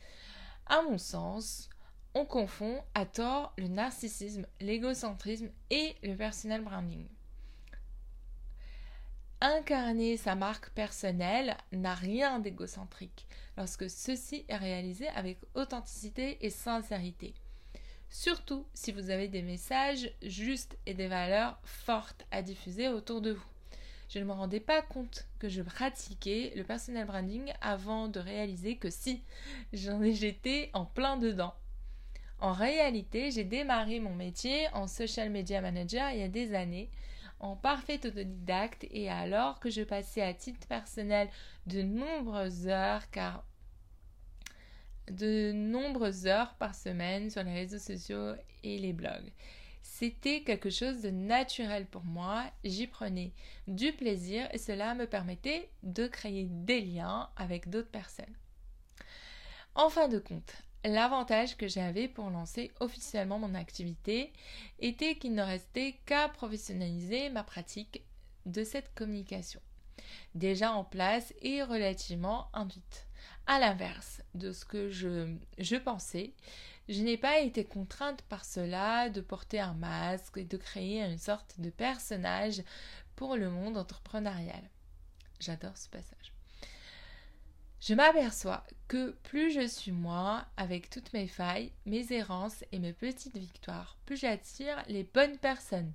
À 0.70 0.82
mon 0.82 0.98
sens, 0.98 1.70
on 2.14 2.26
confond 2.26 2.82
à 2.94 3.06
tort 3.06 3.54
le 3.56 3.68
narcissisme, 3.68 4.46
l'égocentrisme 4.60 5.48
et 5.70 5.96
le 6.02 6.14
personal 6.14 6.62
branding. 6.62 7.08
Incarner 9.40 10.18
sa 10.18 10.34
marque 10.34 10.68
personnelle 10.70 11.56
n'a 11.72 11.94
rien 11.94 12.38
d'égocentrique 12.38 13.26
lorsque 13.56 13.88
ceci 13.88 14.44
est 14.48 14.56
réalisé 14.56 15.08
avec 15.08 15.38
authenticité 15.54 16.44
et 16.44 16.50
sincérité. 16.50 17.34
Surtout 18.10 18.66
si 18.74 18.92
vous 18.92 19.08
avez 19.08 19.28
des 19.28 19.42
messages 19.42 20.12
justes 20.20 20.76
et 20.84 20.92
des 20.92 21.08
valeurs 21.08 21.58
fortes 21.62 22.26
à 22.30 22.42
diffuser 22.42 22.88
autour 22.88 23.22
de 23.22 23.32
vous. 23.32 23.57
Je 24.08 24.18
ne 24.18 24.24
me 24.24 24.32
rendais 24.32 24.60
pas 24.60 24.80
compte 24.80 25.26
que 25.38 25.48
je 25.48 25.60
pratiquais 25.60 26.52
le 26.56 26.64
personal 26.64 27.06
branding 27.06 27.52
avant 27.60 28.08
de 28.08 28.20
réaliser 28.20 28.76
que 28.76 28.88
si, 28.88 29.22
j'en 29.72 30.02
ai 30.02 30.14
jeté 30.14 30.70
en 30.72 30.86
plein 30.86 31.18
dedans. 31.18 31.54
En 32.40 32.52
réalité, 32.52 33.30
j'ai 33.30 33.44
démarré 33.44 34.00
mon 34.00 34.14
métier 34.14 34.68
en 34.72 34.86
social 34.86 35.28
media 35.28 35.60
manager 35.60 36.10
il 36.12 36.20
y 36.20 36.22
a 36.22 36.28
des 36.28 36.54
années 36.54 36.90
en 37.40 37.54
parfait 37.56 38.00
autodidacte 38.04 38.86
et 38.90 39.10
alors 39.10 39.60
que 39.60 39.70
je 39.70 39.82
passais 39.82 40.22
à 40.22 40.34
titre 40.34 40.66
personnel 40.66 41.28
de 41.66 41.82
nombreuses 41.82 42.66
heures 42.66 43.10
car 43.10 43.44
de 45.10 45.52
nombreuses 45.52 46.26
heures 46.26 46.54
par 46.54 46.74
semaine 46.74 47.30
sur 47.30 47.42
les 47.42 47.52
réseaux 47.52 47.78
sociaux 47.78 48.34
et 48.62 48.78
les 48.78 48.92
blogs. 48.92 49.32
C'était 49.98 50.42
quelque 50.42 50.70
chose 50.70 51.02
de 51.02 51.10
naturel 51.10 51.84
pour 51.84 52.04
moi, 52.04 52.44
j'y 52.62 52.86
prenais 52.86 53.32
du 53.66 53.92
plaisir 53.92 54.48
et 54.52 54.58
cela 54.58 54.94
me 54.94 55.08
permettait 55.08 55.68
de 55.82 56.06
créer 56.06 56.44
des 56.48 56.80
liens 56.80 57.28
avec 57.36 57.68
d'autres 57.68 57.90
personnes. 57.90 58.36
En 59.74 59.90
fin 59.90 60.06
de 60.06 60.20
compte, 60.20 60.52
L'avantage 60.84 61.56
que 61.56 61.66
j'avais 61.66 62.06
pour 62.06 62.30
lancer 62.30 62.70
officiellement 62.78 63.40
mon 63.40 63.56
activité 63.56 64.32
était 64.78 65.16
qu'il 65.16 65.34
ne 65.34 65.42
restait 65.42 65.98
qu'à 66.06 66.28
professionnaliser 66.28 67.30
ma 67.30 67.42
pratique 67.42 68.04
de 68.46 68.62
cette 68.62 68.94
communication. 68.94 69.60
déjà 70.36 70.72
en 70.72 70.84
place 70.84 71.34
et 71.42 71.64
relativement 71.64 72.46
induite. 72.52 73.08
À 73.48 73.58
l'inverse 73.58 74.22
de 74.34 74.52
ce 74.52 74.64
que 74.64 74.88
je, 74.90 75.34
je 75.58 75.74
pensais, 75.74 76.34
je 76.88 77.02
n'ai 77.02 77.18
pas 77.18 77.40
été 77.40 77.64
contrainte 77.64 78.22
par 78.22 78.44
cela 78.44 79.10
de 79.10 79.20
porter 79.20 79.60
un 79.60 79.74
masque 79.74 80.38
et 80.38 80.44
de 80.44 80.56
créer 80.56 81.02
une 81.02 81.18
sorte 81.18 81.54
de 81.58 81.70
personnage 81.70 82.62
pour 83.14 83.36
le 83.36 83.50
monde 83.50 83.76
entrepreneurial. 83.76 84.62
J'adore 85.38 85.76
ce 85.76 85.88
passage. 85.88 86.32
Je 87.80 87.94
m'aperçois 87.94 88.64
que 88.88 89.12
plus 89.22 89.52
je 89.52 89.66
suis 89.66 89.92
moi, 89.92 90.46
avec 90.56 90.90
toutes 90.90 91.12
mes 91.12 91.28
failles, 91.28 91.72
mes 91.86 92.12
errances 92.12 92.64
et 92.72 92.78
mes 92.78 92.92
petites 92.92 93.36
victoires, 93.36 93.96
plus 94.04 94.16
j'attire 94.16 94.82
les 94.88 95.04
bonnes 95.04 95.38
personnes. 95.38 95.92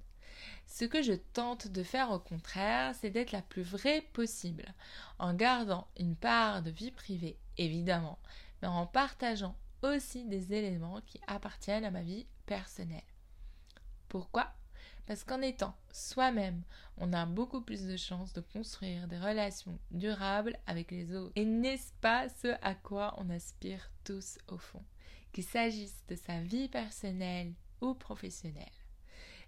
Ce 0.65 0.85
que 0.85 1.01
je 1.01 1.13
tente 1.13 1.67
de 1.67 1.83
faire 1.83 2.11
au 2.11 2.19
contraire, 2.19 2.95
c'est 2.95 3.09
d'être 3.09 3.31
la 3.31 3.41
plus 3.41 3.63
vraie 3.63 4.01
possible, 4.13 4.73
en 5.19 5.33
gardant 5.33 5.87
une 5.97 6.15
part 6.15 6.61
de 6.61 6.69
vie 6.69 6.91
privée, 6.91 7.37
évidemment, 7.57 8.17
mais 8.61 8.67
en 8.69 8.85
partageant 8.85 9.55
aussi 9.83 10.25
des 10.25 10.53
éléments 10.53 11.01
qui 11.01 11.19
appartiennent 11.27 11.85
à 11.85 11.91
ma 11.91 12.01
vie 12.01 12.25
personnelle. 12.45 13.01
Pourquoi? 14.09 14.53
Parce 15.05 15.23
qu'en 15.23 15.41
étant 15.41 15.75
soi-même, 15.91 16.63
on 16.97 17.11
a 17.11 17.25
beaucoup 17.25 17.61
plus 17.61 17.85
de 17.85 17.97
chances 17.97 18.31
de 18.33 18.41
construire 18.41 19.07
des 19.07 19.17
relations 19.17 19.77
durables 19.91 20.57
avec 20.65 20.91
les 20.91 21.13
autres. 21.13 21.33
Et 21.35 21.45
n'est-ce 21.45 21.91
pas 21.99 22.29
ce 22.29 22.55
à 22.61 22.73
quoi 22.73 23.13
on 23.17 23.29
aspire 23.29 23.91
tous 24.03 24.37
au 24.47 24.57
fond? 24.57 24.83
Qu'il 25.33 25.43
s'agisse 25.43 26.03
de 26.07 26.15
sa 26.15 26.39
vie 26.39 26.69
personnelle 26.69 27.53
ou 27.81 27.95
professionnelle. 27.95 28.65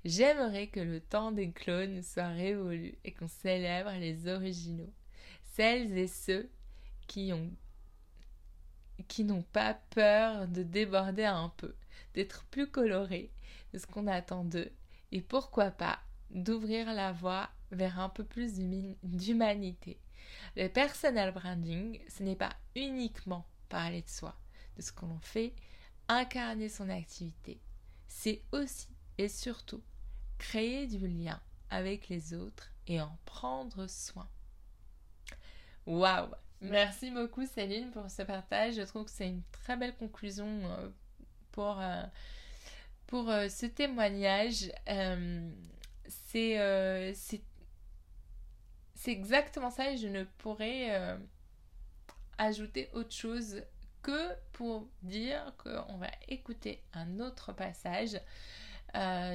J'aimerais 0.04 0.68
que 0.68 0.80
le 0.80 1.00
temps 1.00 1.32
des 1.32 1.52
clones 1.52 2.02
soit 2.02 2.28
révolu 2.28 2.98
et 3.04 3.14
qu'on 3.14 3.28
célèbre 3.28 3.92
les 3.92 4.28
originaux, 4.28 4.94
celles 5.54 5.98
et 5.98 6.08
ceux 6.08 6.50
qui 7.08 7.32
ont 7.34 7.52
qui 9.08 9.24
n'ont 9.24 9.44
pas 9.44 9.74
peur 9.92 10.48
de 10.48 10.64
déborder 10.64 11.26
un 11.26 11.50
peu, 11.58 11.76
d'être 12.14 12.44
plus 12.46 12.70
colorés 12.70 13.32
de 13.74 13.80
ce 13.80 13.88
qu'on 13.88 14.08
attend 14.08 14.44
d'eux 14.44 14.72
et 15.12 15.22
pourquoi 15.22 15.72
pas 15.72 16.00
d'ouvrir 16.32 16.94
la 16.94 17.12
voie 17.12 17.50
vers 17.72 18.00
un 18.00 18.10
peu 18.10 18.24
plus 18.24 18.54
d'humanité. 19.04 20.00
Le 20.56 20.68
personal 20.68 21.34
branding, 21.34 22.00
ce 22.10 22.24
n'est 22.24 22.36
pas 22.36 22.56
uniquement 22.76 23.46
parler 23.70 24.02
de 24.02 24.10
soi, 24.10 24.36
de 24.78 24.82
ce 24.82 24.92
qu'on 24.92 25.20
fait, 25.20 25.54
incarner 26.08 26.70
son 26.70 26.90
activité. 26.90 27.60
C'est 28.08 28.42
aussi 28.52 28.88
et 29.18 29.30
surtout 29.30 29.84
créer 30.38 30.88
du 30.88 31.08
lien 31.08 31.40
avec 31.70 32.10
les 32.10 32.34
autres 32.34 32.72
et 32.88 33.02
en 33.02 33.18
prendre 33.26 33.88
soin. 33.88 34.30
Waouh 35.86 36.32
Merci 36.70 37.12
beaucoup 37.12 37.46
Céline 37.46 37.92
pour 37.92 38.10
ce 38.10 38.22
partage. 38.22 38.76
Je 38.76 38.82
trouve 38.82 39.06
que 39.06 39.12
c'est 39.12 39.28
une 39.28 39.44
très 39.52 39.78
belle 39.78 39.96
conclusion 39.96 40.48
euh, 40.48 40.90
pour, 41.52 41.80
euh, 41.80 42.04
pour 43.08 43.30
euh, 43.30 43.50
ce 43.50 43.66
témoignage. 43.66 44.72
c'est 46.08 47.14
c'est 48.96 49.12
exactement 49.12 49.70
ça 49.70 49.92
et 49.92 49.98
je 49.98 50.08
ne 50.08 50.24
pourrais 50.24 51.18
ajouter 52.38 52.90
autre 52.94 53.12
chose 53.14 53.62
que 54.02 54.34
pour 54.54 54.88
dire 55.04 55.54
qu'on 55.58 55.98
va 55.98 56.10
écouter 56.28 56.82
un 56.94 57.20
autre 57.20 57.54
passage 57.54 58.20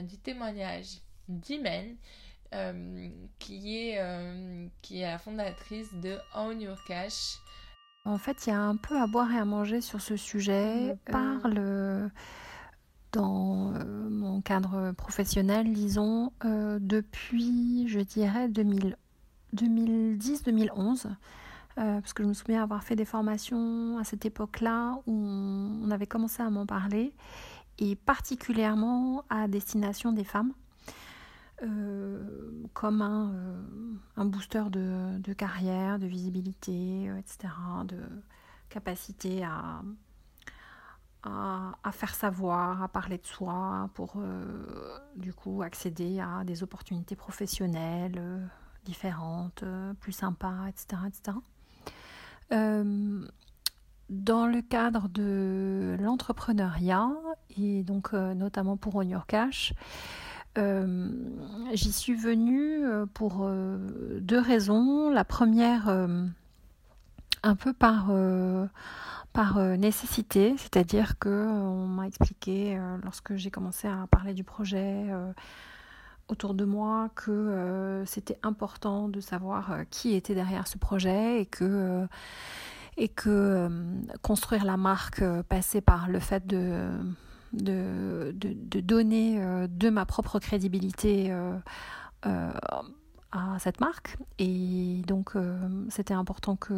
du 0.02 0.18
témoignage 0.18 0.98
d'Imen 1.28 1.96
euh, 2.52 3.08
qui, 3.38 3.78
est, 3.78 4.00
euh, 4.00 4.66
qui 4.82 4.98
est 5.00 5.06
la 5.06 5.18
fondatrice 5.18 5.94
de 5.94 6.18
Own 6.34 6.60
Your 6.60 6.82
Cash. 6.84 7.38
En 8.04 8.18
fait, 8.18 8.46
il 8.46 8.50
y 8.50 8.52
a 8.52 8.60
un 8.60 8.74
peu 8.74 9.00
à 9.00 9.06
boire 9.06 9.32
et 9.32 9.38
à 9.38 9.44
manger 9.44 9.80
sur 9.80 10.00
ce 10.00 10.16
sujet. 10.16 10.96
Je 11.06 11.12
parle 11.12 12.10
dans 13.12 13.72
euh, 13.74 14.10
mon 14.10 14.40
cadre 14.40 14.90
professionnel, 14.92 15.72
disons, 15.72 16.32
depuis, 16.42 17.86
je 17.86 18.00
dirais, 18.00 18.48
2010-2011. 18.48 21.06
parce 21.76 22.12
que 22.12 22.24
je 22.24 22.28
me 22.28 22.34
souviens 22.34 22.64
avoir 22.64 22.82
fait 22.82 22.96
des 22.96 23.04
formations 23.04 23.96
à 23.98 24.04
cette 24.04 24.24
époque-là 24.24 24.98
où 25.06 25.14
on 25.14 25.88
avait 25.92 26.08
commencé 26.08 26.42
à 26.42 26.50
m'en 26.50 26.66
parler, 26.66 27.14
et 27.78 27.94
particulièrement 27.94 29.22
à 29.30 29.46
destination 29.46 30.10
des 30.12 30.24
femmes. 30.24 30.52
Euh, 31.62 32.22
comme 32.72 33.02
un, 33.02 33.32
euh, 33.34 33.62
un 34.16 34.24
booster 34.24 34.64
de, 34.70 35.32
carrière, 35.34 35.98
de 35.98 36.06
visibilité, 36.06 37.10
euh, 37.10 37.18
etc., 37.18 37.52
de 37.84 37.98
capacité 38.70 39.44
à, 39.44 39.82
à, 41.22 41.72
à, 41.82 41.92
faire 41.92 42.14
savoir, 42.14 42.82
à 42.82 42.88
parler 42.88 43.18
de 43.18 43.26
soi, 43.26 43.90
pour 43.94 44.22
du 45.16 45.34
coup 45.34 45.62
accéder 45.62 46.20
à 46.20 46.44
des 46.44 46.62
opportunités 46.62 47.16
professionnelles 47.16 48.48
différentes, 48.84 49.64
plus 49.98 50.12
sympas, 50.12 50.68
etc. 50.68 51.02
etc. 51.08 51.36
dans 54.08 54.46
le 54.46 54.62
cadre 54.62 55.08
de 55.08 55.96
l'entrepreneuriat, 56.00 57.10
et 57.58 57.82
donc 57.82 58.12
notamment 58.12 58.76
pour 58.76 58.94
On 58.94 59.02
Your 59.02 59.26
Cash, 59.26 59.74
euh, 60.58 61.08
j'y 61.72 61.92
suis 61.92 62.14
venue 62.14 62.84
euh, 62.84 63.06
pour 63.06 63.42
euh, 63.42 63.78
deux 64.20 64.40
raisons. 64.40 65.10
La 65.10 65.24
première, 65.24 65.88
un 67.42 67.56
peu 67.56 67.72
par, 67.72 68.10
par 69.32 69.58
nécessité, 69.78 70.54
c'est-à-dire 70.58 71.18
que 71.18 71.28
on 71.28 71.86
m'a 71.86 72.06
expliqué 72.06 72.78
lorsque 73.04 73.36
j'ai 73.36 73.50
commencé 73.50 73.88
à 73.88 74.06
parler 74.10 74.34
du 74.34 74.44
projet 74.44 75.06
autour 76.28 76.54
de 76.54 76.64
moi 76.64 77.10
que 77.14 78.02
c'était 78.06 78.38
important 78.42 79.08
de 79.08 79.20
savoir 79.20 79.80
qui 79.90 80.14
était 80.14 80.34
derrière 80.34 80.66
ce 80.66 80.76
projet 80.76 81.40
et 81.40 81.46
que 81.46 82.06
et 82.98 83.08
que 83.08 83.70
construire 84.20 84.64
la 84.64 84.76
marque 84.76 85.24
passait 85.48 85.80
par 85.80 86.08
le 86.08 86.18
fait 86.18 86.46
de 86.46 86.90
de, 87.52 88.32
donner 88.80 89.42
euh, 89.42 89.66
de 89.68 89.90
ma 89.90 90.06
propre 90.06 90.38
crédibilité 90.38 91.30
euh, 91.30 91.56
euh, 92.26 92.52
à 93.32 93.58
cette 93.58 93.80
marque. 93.80 94.16
Et 94.38 95.02
donc, 95.06 95.32
c'était 95.88 96.14
important 96.14 96.56
que 96.56 96.74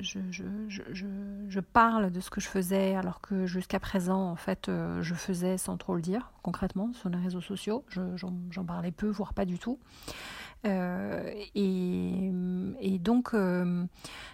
je, 0.00 0.18
je, 0.30 1.60
parle 1.60 2.10
de 2.10 2.20
ce 2.20 2.30
que 2.30 2.40
je 2.40 2.48
faisais 2.48 2.94
alors 2.94 3.20
que 3.20 3.46
jusqu'à 3.46 3.80
présent, 3.80 4.30
en 4.30 4.36
fait, 4.36 4.70
je 5.00 5.14
faisais 5.14 5.56
sans 5.56 5.78
trop 5.78 5.94
le 5.94 6.02
dire, 6.02 6.30
concrètement, 6.42 6.92
sur 6.92 7.08
les 7.08 7.18
réseaux 7.18 7.40
sociaux. 7.40 7.84
J'en 8.16 8.64
parlais 8.66 8.92
peu, 8.92 9.08
voire 9.08 9.32
pas 9.32 9.46
du 9.46 9.58
tout. 9.58 9.78
Euh, 10.64 11.32
et, 11.54 12.98
donc, 12.98 13.34
euh, 13.34 13.84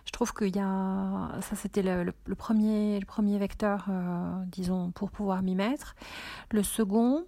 je 0.05 0.13
trouve 0.13 0.35
qu'il 0.35 0.55
y 0.55 0.61
a, 0.61 1.31
ça 1.41 1.57
c'était 1.57 1.83
le, 1.83 2.13
le, 2.27 2.35
premier, 2.35 3.01
le 3.01 3.07
premier 3.07 3.39
vecteur, 3.39 3.87
euh, 3.89 4.45
disons, 4.47 4.91
pour 4.91 5.11
pouvoir 5.11 5.43
m'y 5.43 5.55
mettre. 5.55 5.95
Le 6.51 6.63
second 6.63 7.25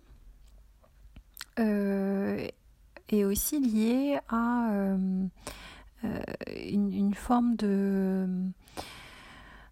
est 1.57 3.25
aussi 3.25 3.61
lié 3.61 4.19
à 4.31 4.71
une, 4.73 5.31
une, 6.93 7.15
forme 7.15 7.55
de 7.57 8.27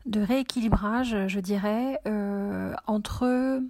de 0.05 0.21
rééquilibrage, 0.21 1.17
je 1.29 1.41
dirais, 1.41 1.99
entre 2.87 3.63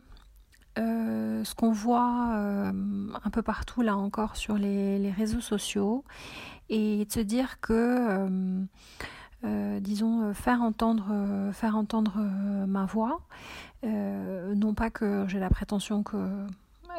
euh, 0.79 1.43
ce 1.45 1.55
qu'on 1.55 1.73
voit 1.73 2.31
euh, 2.35 2.73
un 3.25 3.31
peu 3.31 3.43
partout 3.43 3.83
là 3.83 3.97
encore 3.97 4.37
sur 4.37 4.55
les, 4.57 5.11
réseaux 5.11 5.41
sociaux 5.41 6.05
et 6.69 7.05
de 7.05 7.11
se 7.13 7.21
dire 7.21 7.61
que 7.61 8.29
euh, 9.45 9.81
disons 9.81 10.33
faire 10.35 10.63
entendre 10.63 11.51
faire 11.53 11.77
entendre 11.77 12.19
ma 12.67 12.85
voix 12.85 13.21
non 13.83 14.75
pas 14.75 14.91
que 14.91 15.25
j'ai 15.29 15.39
la 15.39 15.51
prétention 15.51 16.03
que 16.03 16.17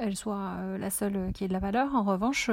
elle 0.01 0.15
soit 0.15 0.55
la 0.79 0.89
seule 0.89 1.31
qui 1.33 1.43
ait 1.43 1.47
de 1.47 1.53
la 1.53 1.59
valeur. 1.59 1.93
En 1.93 2.03
revanche 2.03 2.49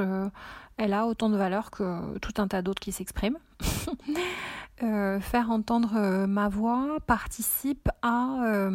elle 0.77 0.93
a 0.93 1.07
autant 1.07 1.31
de 1.31 1.37
valeur 1.37 1.71
que 1.71 2.19
tout 2.19 2.35
un 2.39 2.47
tas 2.47 2.63
d'autres 2.63 2.81
qui 2.81 2.93
s'expriment. 2.93 3.39
Faire 4.79 5.51
entendre 5.51 6.27
ma 6.27 6.49
voix 6.49 6.99
participe 7.07 7.89
à 8.03 8.69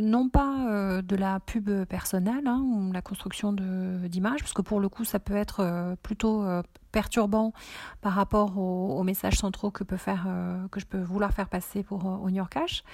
non 0.00 0.28
pas 0.28 0.68
euh, 0.68 1.02
de 1.02 1.16
la 1.16 1.40
pub 1.40 1.84
personnelle 1.84 2.46
hein, 2.46 2.60
ou 2.60 2.92
la 2.92 3.02
construction 3.02 3.52
d'images, 3.52 4.40
parce 4.40 4.54
que 4.54 4.62
pour 4.62 4.80
le 4.80 4.88
coup 4.88 5.04
ça 5.04 5.18
peut 5.18 5.36
être 5.36 5.60
euh, 5.60 5.96
plutôt 6.02 6.42
euh, 6.42 6.62
perturbant 6.92 7.52
par 8.00 8.14
rapport 8.14 8.58
aux, 8.58 9.02
messages 9.02 9.38
centraux 9.38 9.70
que, 9.70 9.84
peut 9.84 9.96
faire, 9.96 10.26
je 10.76 10.84
peux 10.84 11.00
vouloir 11.00 11.32
faire 11.32 11.48
passer 11.48 11.82
pour 11.82 12.04
On 12.04 12.28
Your 12.28 12.50
Cash. 12.50 12.84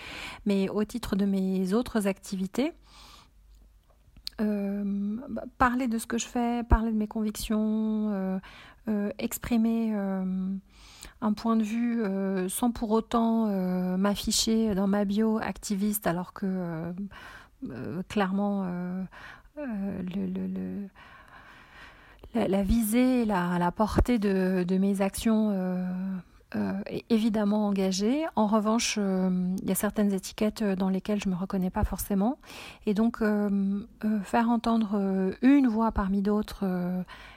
Mais 0.46 0.68
au 0.68 0.84
titre 0.84 1.16
de 1.16 1.24
mes 1.24 1.74
autres 1.74 2.06
activités, 2.06 2.72
bah, 4.38 5.42
parler 5.58 5.88
de 5.88 5.98
ce 5.98 6.06
que 6.06 6.16
je 6.16 6.26
fais, 6.26 6.62
parler 6.62 6.92
de 6.92 6.96
mes 6.96 7.08
convictions, 7.08 8.40
exprimer 9.18 9.92
un 11.20 11.32
point 11.32 11.56
de 11.56 11.62
vue 11.62 12.02
sans 12.48 12.70
pour 12.70 12.90
autant 12.90 13.46
m'afficher 13.96 14.74
dans 14.74 14.86
ma 14.86 15.04
bio 15.04 15.38
activiste 15.38 16.06
alors 16.06 16.32
que 16.32 16.92
clairement 18.08 18.66
le, 19.56 20.88
la, 22.34 22.62
visée, 22.62 23.24
la, 23.24 23.72
portée 23.72 24.18
de 24.18 24.78
mes 24.78 25.00
actions 25.00 25.50
euh, 26.56 26.72
évidemment 27.10 27.66
engagée. 27.66 28.24
En 28.34 28.46
revanche, 28.46 28.96
euh, 28.98 29.54
il 29.62 29.68
y 29.68 29.72
a 29.72 29.74
certaines 29.74 30.14
étiquettes 30.14 30.62
euh, 30.62 30.76
dans 30.76 30.88
lesquelles 30.88 31.20
je 31.22 31.28
ne 31.28 31.34
me 31.34 31.38
reconnais 31.38 31.68
pas 31.68 31.84
forcément. 31.84 32.38
Et 32.86 32.94
donc, 32.94 33.18
faire 34.24 34.48
entendre 34.48 35.34
une 35.42 35.68
voix 35.68 35.92
parmi 35.92 36.22
d'autres 36.22 36.64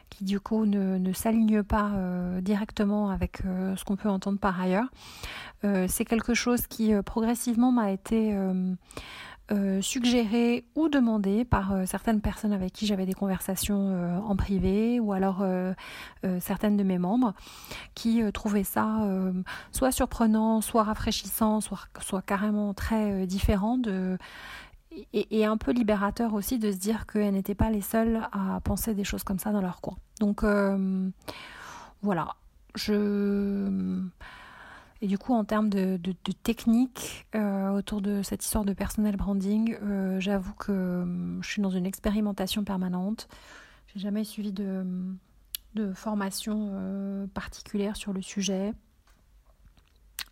qui, 0.09 0.23
du 0.23 0.39
coup, 0.39 0.65
ne, 0.65 0.97
ne 0.97 1.13
s'aligne 1.13 1.61
pas 1.61 1.91
directement 2.41 3.09
avec 3.09 3.39
ce 3.75 3.83
qu'on 3.83 3.97
peut 3.97 4.09
entendre 4.09 4.39
par 4.39 4.59
ailleurs, 4.61 4.87
c'est 5.63 6.05
quelque 6.05 6.33
chose 6.33 6.67
qui, 6.67 6.93
progressivement, 7.03 7.71
m'a 7.71 7.91
été 7.91 8.35
euh, 9.51 9.81
suggéré 9.81 10.63
ou 10.75 10.87
demandé 10.87 11.43
par 11.43 11.73
euh, 11.73 11.85
certaines 11.85 12.21
personnes 12.21 12.53
avec 12.53 12.71
qui 12.71 12.85
j'avais 12.85 13.05
des 13.05 13.13
conversations 13.13 13.89
euh, 13.89 14.17
en 14.19 14.37
privé 14.37 15.01
ou 15.01 15.11
alors 15.11 15.43
certaines 16.39 16.77
de 16.77 16.83
mes 16.83 16.97
membres 16.97 17.33
qui 17.95 18.21
trouvaient 18.31 18.63
ça 18.63 18.99
soit 19.71 19.91
surprenant, 19.91 20.61
soit 20.61 20.83
rafraîchissant, 20.83 21.59
soit, 21.61 22.21
carrément 22.25 22.73
très 22.73 23.25
différent 23.25 23.79
et, 24.91 25.39
et, 25.39 25.45
un 25.45 25.57
peu 25.57 25.71
libérateur 25.71 26.33
aussi 26.33 26.59
de 26.59 26.71
se 26.71 26.77
dire 26.77 27.05
qu'elles 27.07 27.33
n'étaient 27.33 27.55
pas 27.55 27.69
les 27.69 27.81
seules 27.81 28.21
à 28.31 28.59
penser 28.61 28.93
des 28.93 29.03
choses 29.03 29.23
comme 29.23 29.39
ça 29.39 29.51
dans 29.51 29.61
leur 29.61 29.81
coin. 29.81 29.97
Donc 30.19 30.43
voilà, 32.01 32.35
je 32.75 34.01
et 35.01 35.07
du 35.07 35.17
coup, 35.17 35.33
en 35.33 35.43
termes 35.43 35.69
de, 35.69 35.97
technique 36.43 37.25
euh, 37.33 37.69
autour 37.69 38.01
de 38.01 38.21
cette 38.21 38.43
histoire 38.43 38.65
de 38.65 38.73
personnel 38.73 39.17
branding, 39.17 39.75
euh, 39.81 40.19
j'avoue 40.19 40.53
que 40.53 40.71
euh, 40.71 41.41
je 41.41 41.47
suis 41.47 41.61
dans 41.61 41.71
une 41.71 41.87
expérimentation 41.87 42.63
permanente. 42.63 43.27
J'ai 43.87 43.99
jamais 43.99 44.23
suivi 44.23 44.51
de, 44.51 44.85
formation 45.95 47.27
particulière 47.33 47.95
sur 47.95 48.13
le 48.13 48.21
sujet. 48.21 48.73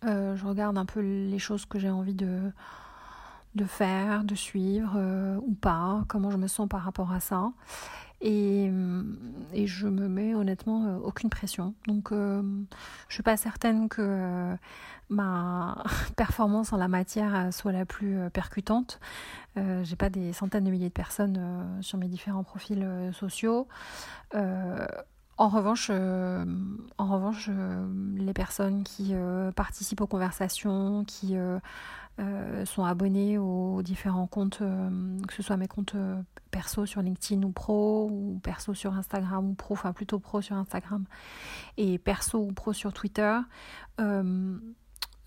je 0.02 0.46
regarde 0.46 0.78
un 0.78 0.84
peu 0.84 1.00
les 1.00 1.38
choses 1.38 1.64
que 1.66 1.78
j'ai 1.78 1.90
envie 1.90 2.14
de 2.14 2.52
faire, 3.66 4.22
de 4.24 4.34
suivre 4.34 4.98
ou 5.42 5.54
pas, 5.54 6.04
comment 6.08 6.30
je 6.30 6.36
me 6.36 6.46
sens 6.46 6.68
par 6.68 6.82
rapport 6.82 7.10
à 7.10 7.20
ça. 7.20 7.52
Et, 8.20 8.68
euh, 8.70 9.02
et, 9.54 9.66
je 9.66 9.86
me 9.86 10.06
mets 10.06 10.34
honnêtement 10.34 10.84
euh, 10.84 10.98
aucune 10.98 11.30
pression. 11.30 11.74
Donc 11.86 12.12
euh, 12.12 12.42
je 13.08 13.14
suis 13.14 13.22
pas 13.22 13.36
certaine 13.38 13.88
que 13.88 14.56
ma 15.08 15.82
performance 16.16 16.72
en 16.72 16.76
la 16.76 16.88
matière 16.88 17.52
soit 17.52 17.72
la 17.72 17.86
plus 17.86 18.18
percutante. 18.30 19.00
Euh, 19.56 19.82
j'ai 19.84 19.96
pas 19.96 20.10
des 20.10 20.32
centaines 20.32 20.64
de 20.64 20.70
milliers 20.70 20.88
de 20.88 20.94
personnes 20.94 21.78
sur 21.80 21.98
mes 21.98 22.08
différents 22.08 22.44
profils 22.44 22.86
sociaux. 23.12 23.66
En 25.40 25.48
revanche, 25.48 25.88
en 25.88 27.06
revanche 27.06 27.48
les 28.14 28.34
personnes 28.34 28.84
qui 28.84 29.14
participent 29.56 30.02
aux 30.02 30.06
conversations, 30.06 31.02
qui 31.06 31.34
sont 32.66 32.84
abonnés 32.84 33.38
aux 33.38 33.80
différents 33.80 34.26
comptes, 34.26 34.58
que 34.58 35.32
ce 35.32 35.42
soit 35.42 35.56
mes 35.56 35.66
comptes 35.66 35.96
perso 36.50 36.84
sur 36.84 37.00
LinkedIn 37.00 37.42
ou 37.42 37.52
pro, 37.52 38.10
ou 38.10 38.38
perso 38.42 38.74
sur 38.74 38.92
Instagram 38.92 39.48
ou 39.48 39.54
pro, 39.54 39.72
enfin 39.72 39.94
plutôt 39.94 40.18
pro 40.18 40.42
sur 40.42 40.56
Instagram, 40.56 41.06
et 41.78 41.96
perso 41.96 42.38
ou 42.38 42.52
pro 42.52 42.74
sur 42.74 42.92
Twitter, 42.92 43.38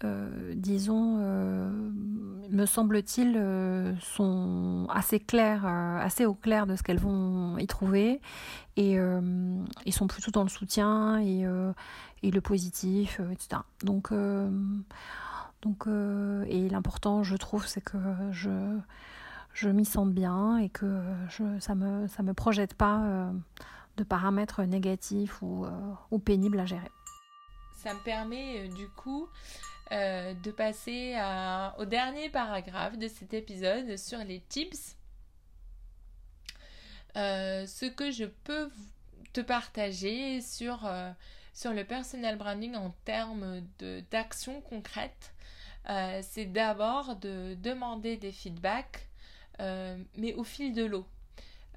euh, 0.03 0.29
euh, 0.33 0.53
disons, 0.55 1.17
euh, 1.19 1.69
me 2.49 2.65
semble-t-il, 2.65 3.33
sont 4.01 4.87
assez 4.89 5.19
clairs, 5.19 5.65
assez 5.65 6.25
au 6.25 6.33
clair 6.33 6.67
de 6.67 6.75
ce 6.75 6.83
qu'elles 6.83 6.99
vont 6.99 7.57
y 7.57 7.67
trouver, 7.67 8.21
et 8.77 8.97
ils 9.85 9.93
sont 9.93 10.07
plutôt 10.07 10.31
dans 10.31 10.43
le 10.43 10.49
soutien 10.49 11.19
et, 11.19 11.45
et 12.21 12.31
le 12.31 12.41
positif, 12.41 13.19
etc. 13.31 13.61
Donc, 13.83 14.11
donc 15.61 15.87
et 16.47 16.69
l'important, 16.69 17.23
je 17.23 17.35
trouve, 17.35 17.65
c'est 17.65 17.81
que 17.81 17.97
je 18.31 18.49
je 19.53 19.69
m'y 19.69 19.85
sens 19.85 20.07
bien 20.07 20.57
et 20.57 20.69
que 20.69 20.99
je, 21.29 21.43
ça 21.59 21.75
ne 21.75 21.85
me, 21.85 22.07
ça 22.07 22.23
me 22.23 22.33
projette 22.33 22.73
pas 22.73 23.03
euh, 23.03 23.31
de 23.97 24.03
paramètres 24.03 24.63
négatifs 24.63 25.41
ou, 25.41 25.65
euh, 25.65 25.69
ou, 26.11 26.19
pénibles 26.19 26.59
à 26.59 26.65
gérer. 26.65 26.91
Ça 27.75 27.93
me 27.93 28.03
permet 28.03 28.61
euh, 28.61 28.73
du 28.73 28.87
coup 28.89 29.27
de 29.91 30.51
passer 30.51 31.15
au 31.77 31.85
dernier 31.85 32.29
paragraphe 32.29 32.97
de 32.97 33.07
cet 33.07 33.33
épisode 33.33 33.97
sur 33.97 34.19
les 34.19 34.39
tips. 34.49 34.95
ce 37.15 37.85
que 37.89 38.11
je 38.11 38.25
peux 38.25 38.71
te 39.33 39.41
partager 39.41 40.41
sur, 40.41 40.89
sur 41.53 41.73
le 41.73 41.83
personal 41.83 42.37
branding 42.37 42.75
en 42.75 42.91
termes 43.05 43.61
d'actions 44.11 44.61
concrètes, 44.61 45.33
c'est 46.21 46.45
d'abord 46.45 47.15
de 47.17 47.55
demander 47.61 48.17
des 48.17 48.31
feedbacks 48.31 49.07
euh, 49.59 49.97
mais 50.15 50.33
au 50.33 50.43
fil 50.43 50.73
de 50.73 50.83
l'eau. 50.83 51.05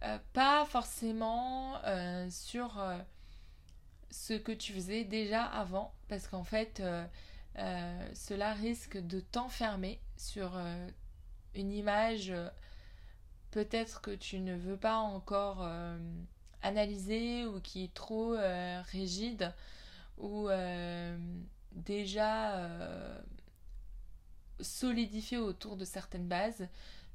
Euh, 0.03 0.19
pas 0.33 0.65
forcément 0.67 1.77
euh, 1.85 2.29
sur 2.31 2.83
ce 4.11 4.35
que 4.35 4.53
tu 4.53 4.73
faisais 4.73 5.05
déjà 5.05 5.45
avant, 5.45 5.93
parce 6.09 6.29
qu'en 6.29 6.45
fait, 6.45 6.83
cela 7.57 8.53
risque 8.53 8.99
de 8.99 9.21
t'enfermer 9.21 10.01
sur 10.17 10.61
une 11.55 11.73
image 11.73 12.33
peut-être 13.51 14.01
que 14.03 14.11
tu 14.11 14.41
ne 14.41 14.55
veux 14.55 14.77
pas 14.77 14.97
encore 14.97 15.67
analyser 16.63 17.47
ou 17.47 17.61
qui 17.61 17.85
est 17.85 17.95
trop 17.95 18.37
rigide 18.93 19.55
ou 20.19 20.49
déjà 21.73 22.69
solidifiée 24.61 25.39
autour 25.39 25.77
de 25.77 25.85
certaines 25.85 26.29
bases. 26.29 26.69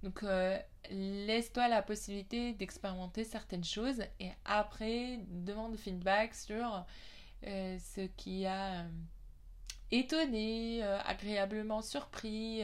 Donc 0.04 0.24
euh, 0.24 0.58
laisse-toi 0.90 1.68
la 1.68 1.82
possibilité 1.82 2.54
d'expérimenter 2.54 3.24
certaines 3.24 3.64
choses 3.64 4.02
et 4.20 4.32
après 4.46 5.20
demande 5.28 5.78
feedback 5.78 6.34
sur 6.34 6.86
euh, 7.46 7.78
ce 7.80 8.02
qui 8.18 8.46
a 8.46 8.86
euh, 9.92 9.98
étonné, 9.98 10.84
agréablement 10.84 11.82
surpris, 11.82 12.64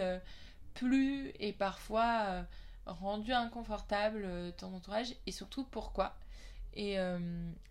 plu 0.73 1.31
et 1.39 1.53
parfois 1.53 2.45
rendu 2.85 3.33
inconfortable 3.33 4.27
ton 4.57 4.73
entourage 4.73 5.13
et 5.25 5.31
surtout 5.31 5.63
pourquoi. 5.65 6.15
Et, 6.73 6.97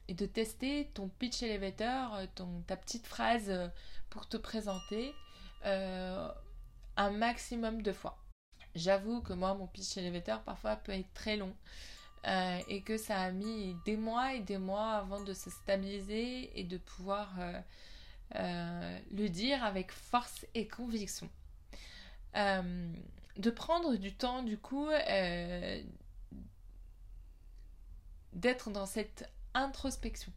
de 0.09 0.27
tester 0.27 0.91
ton 0.95 1.09
pitch 1.09 1.43
elevator, 1.43 2.19
ta 2.67 2.77
petite 2.77 3.07
phrase 3.07 3.53
pour 4.11 4.29
te 4.29 4.37
présenter 4.37 5.15
un 5.65 7.11
maximum 7.11 7.83
de 7.83 7.93
fois. 7.93 8.19
J'avoue 8.75 9.23
que 9.23 9.33
moi, 9.33 9.55
mon 9.55 9.67
pitch 9.67 9.97
elevator 9.97 10.43
parfois 10.43 10.77
peut 10.77 10.93
être 10.93 11.13
très 11.15 11.37
long. 11.37 11.55
Euh, 12.27 12.59
et 12.69 12.83
que 12.83 12.97
ça 12.97 13.21
a 13.21 13.31
mis 13.31 13.77
des 13.85 13.97
mois 13.97 14.35
et 14.35 14.41
des 14.41 14.59
mois 14.59 14.95
avant 14.95 15.23
de 15.23 15.33
se 15.33 15.49
stabiliser 15.49 16.59
et 16.59 16.65
de 16.65 16.77
pouvoir 16.77 17.33
euh, 17.39 17.61
euh, 18.35 18.99
le 19.13 19.29
dire 19.29 19.65
avec 19.65 19.93
force 19.93 20.47
et 20.55 20.67
conviction. 20.67 21.29
de 22.35 23.51
prendre 23.51 23.97
du 23.97 24.15
temps, 24.15 24.43
du 24.43 24.59
coup, 24.59 24.89
d'être 28.33 28.71
dans 28.71 28.87
cette 28.87 29.31
introspection. 29.55 30.33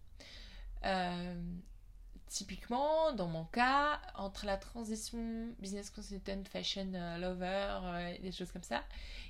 Typiquement, 2.30 3.12
dans 3.14 3.28
mon 3.28 3.44
cas, 3.46 4.00
entre 4.14 4.46
la 4.46 4.56
transition 4.56 5.48
business 5.58 5.90
consultant, 5.90 6.44
fashion 6.48 6.92
euh, 6.94 7.18
lover, 7.18 7.80
euh, 7.84 8.18
des 8.20 8.32
choses 8.32 8.52
comme 8.52 8.62
ça, 8.62 8.84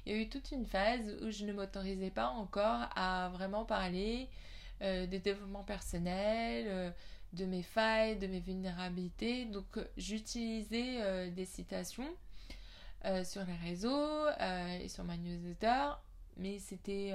il 0.06 0.12
y 0.12 0.16
a 0.18 0.22
eu 0.22 0.28
toute 0.28 0.52
une 0.52 0.66
phase 0.66 1.16
où 1.22 1.32
je 1.32 1.46
ne 1.46 1.54
m'autorisais 1.54 2.10
pas 2.10 2.28
encore 2.28 2.90
à 2.98 3.30
vraiment 3.30 3.64
parler 3.64 4.28
euh, 4.82 5.08
des 5.08 5.20
développements 5.20 5.64
personnels, 5.64 6.94
de 7.34 7.46
mes 7.46 7.64
failles, 7.64 8.18
de 8.18 8.28
mes 8.28 8.40
vulnérabilités. 8.40 9.46
Donc, 9.46 9.80
j'utilisais 9.98 11.30
des 11.32 11.46
citations 11.46 12.10
sur 13.24 13.44
les 13.46 13.56
réseaux 13.56 14.28
et 14.82 14.88
sur 14.90 15.04
ma 15.04 15.16
newsletter, 15.18 15.92
mais 16.38 16.60
c'était 16.60 17.14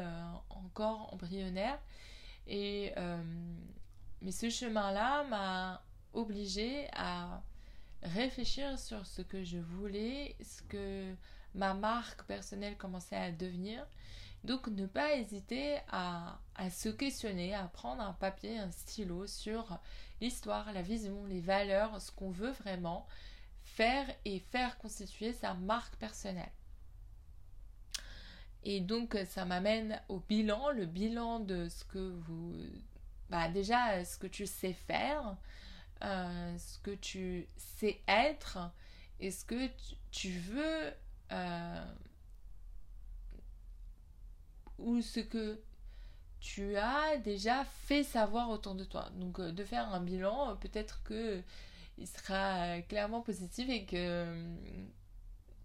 encore 0.49 1.13
embryonnaire. 1.13 1.79
Et 2.47 2.93
mais 4.25 4.33
ce 4.33 4.49
chemin-là 4.49 5.25
m'a 5.25 5.83
obligée 6.15 6.89
à 6.95 7.43
réfléchir 8.03 8.79
sur 8.79 9.05
ce 9.07 9.21
que 9.21 9.45
je 9.45 9.59
voulais, 9.59 10.37
ce 10.43 10.63
que 10.63 11.15
ma 11.55 11.75
marque 11.75 12.25
personnelle 12.25 12.77
commençait 12.77 13.17
à 13.17 13.31
devenir 13.31 13.87
Donc 14.43 14.67
ne 14.69 14.87
pas 14.87 15.15
hésiter 15.17 15.77
à, 15.89 16.39
à, 16.55 16.71
se 16.71 16.89
questionner, 16.89 17.55
à 17.55 17.65
prendre 17.65 18.03
un 18.03 18.13
papier, 18.13 18.59
un 18.59 18.71
stylo 18.71 19.27
sur 19.27 19.79
l'histoire, 20.21 20.73
la 20.73 20.83
vision, 20.83 21.25
les 21.27 21.41
valeurs, 21.41 22.01
ce 22.01 22.11
qu'on 22.13 22.31
veut 22.31 22.53
vraiment 22.53 23.07
faire 23.63 24.07
et 24.25 24.39
faire 24.39 24.79
constituer 24.79 25.33
sa 25.33 25.55
marque 25.55 25.97
personnelle. 25.97 26.53
Et 28.63 28.81
donc 28.81 29.17
ça 29.27 29.45
m'amène 29.45 30.01
au 30.09 30.21
bilan, 30.21 30.71
le 30.71 30.87
bilan 30.87 31.41
de 31.41 31.69
ce 31.69 31.85
que 31.85 31.99
vous... 31.99 32.55
Bah 33.31 33.49
déjà, 33.49 34.05
ce 34.05 34.19
que 34.19 34.27
tu 34.27 34.47
sais 34.47 34.73
faire, 34.73 35.37
euh, 36.03 36.59
ce 36.59 36.79
que 36.79 36.91
tu 36.91 37.49
sais 37.57 38.03
être 38.09 38.59
et 39.21 39.31
ce 39.31 39.45
que 39.45 39.71
tu, 40.11 40.31
veux 40.39 40.93
euh, 41.33 41.95
ou 44.79 45.01
ce 45.01 45.21
que 45.21 45.61
tu 46.45 46.77
as 46.77 47.17
déjà 47.17 47.65
fait 47.65 48.03
savoir 48.03 48.51
autour 48.51 48.75
de 48.75 48.85
toi. 48.85 49.09
Donc 49.15 49.41
euh, 49.41 49.51
de 49.51 49.65
faire 49.65 49.89
un 49.95 50.01
bilan, 50.01 50.57
peut-être 50.57 51.03
que 51.03 51.43
il 51.97 52.07
sera 52.07 52.81
clairement 52.83 53.23
positif 53.23 53.69
et 53.71 53.85
que 53.85 54.27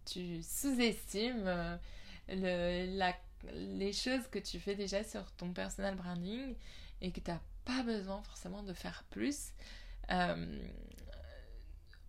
tu 0.06 0.42
sous-estimes 0.44 1.80
les 2.28 3.94
choses 3.94 4.28
que 4.28 4.40
tu 4.40 4.60
fais 4.60 4.76
déjà 4.76 5.04
sur 5.04 5.32
ton 5.34 5.52
personal 5.52 5.96
branding 5.96 6.56
et 7.02 7.12
que 7.12 7.20
tu 7.20 7.32
n'as 7.32 7.40
pas 7.66 7.84
besoin 7.84 8.22
forcément 8.22 8.64
de 8.64 8.74
faire 8.74 9.04
plus. 9.10 9.50
Euh, 10.12 10.68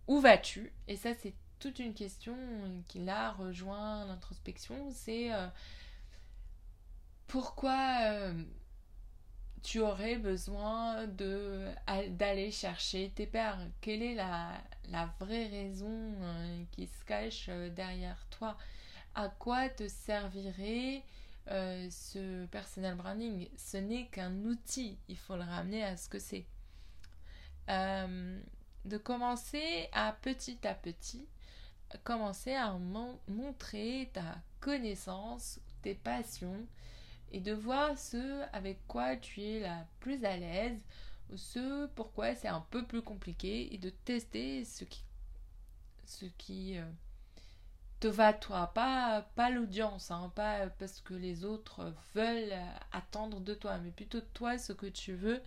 où 0.07 0.19
vas-tu? 0.19 0.71
Et 0.87 0.95
ça, 0.95 1.11
c'est 1.13 1.33
toute 1.59 1.79
une 1.79 1.93
question 1.93 2.35
qui 2.87 2.99
là 2.99 3.31
rejoint 3.31 4.05
l'introspection. 4.05 4.91
C'est 4.91 5.33
euh, 5.33 5.47
pourquoi 7.27 7.99
euh, 8.01 8.43
tu 9.63 9.79
aurais 9.79 10.17
besoin 10.17 11.07
de 11.07 11.67
d'aller 12.09 12.51
chercher 12.51 13.11
tes 13.15 13.27
pères 13.27 13.59
Quelle 13.79 14.01
est 14.01 14.15
la, 14.15 14.61
vraie 15.19 15.47
raison 15.47 16.13
qui 16.71 16.87
se 16.87 17.05
cache 17.05 17.49
derrière 17.75 18.25
toi? 18.29 18.57
À 19.13 19.29
quoi 19.29 19.69
te 19.69 19.87
servirait 19.87 21.03
ce 21.47 22.45
personal 22.47 22.95
branding? 22.95 23.47
Ce 23.57 23.77
n'est 23.77 24.07
qu'un 24.07 24.33
outil. 24.45 24.97
Il 25.07 25.17
faut 25.17 25.35
le 25.35 25.43
ramener 25.43 25.83
à 25.83 25.97
ce 25.97 26.09
que 26.09 26.19
c'est. 26.19 26.45
Euh, 27.69 28.41
de 28.85 28.97
commencer 28.97 29.87
à 29.93 30.11
petit 30.11 30.57
à 30.67 30.73
petit, 30.73 31.27
commencer 32.03 32.53
à 32.53 32.77
montrer 33.27 34.09
ta 34.11 34.37
connaissance, 34.59 35.59
tes 35.81 35.93
passions 35.93 36.65
et 37.31 37.39
de 37.39 37.53
voir 37.53 37.97
ce 37.97 38.43
avec 38.53 38.85
quoi 38.87 39.15
tu 39.15 39.41
es 39.41 39.59
la 39.59 39.85
plus 39.99 40.23
à 40.25 40.37
l'aise 40.37 40.79
ce 41.35 41.87
pourquoi 41.95 42.35
c'est 42.35 42.49
un 42.49 42.65
peu 42.71 42.85
plus 42.85 43.01
compliqué 43.01 43.73
et 43.73 43.77
de 43.77 43.89
tester 43.89 44.65
ce 44.65 44.83
qui 44.83 45.03
ce 46.05 46.25
qui 46.37 46.77
euh, 46.77 46.83
te 48.01 48.07
va 48.07 48.33
toi. 48.33 48.73
Pas 48.73 49.21
pas 49.35 49.49
l'audience 49.49 50.11
hein, 50.11 50.31
pas 50.35 50.67
parce 50.67 50.99
que 51.01 51.13
les 51.13 51.45
autres 51.45 51.93
veulent 52.15 52.53
attendre 52.91 53.39
de 53.39 53.53
toi 53.53 53.77
mais 53.77 53.91
plutôt 53.91 54.21
toi 54.33 54.57
ce 54.57 54.73
que 54.73 54.87
tu 54.87 55.13
veux 55.13 55.41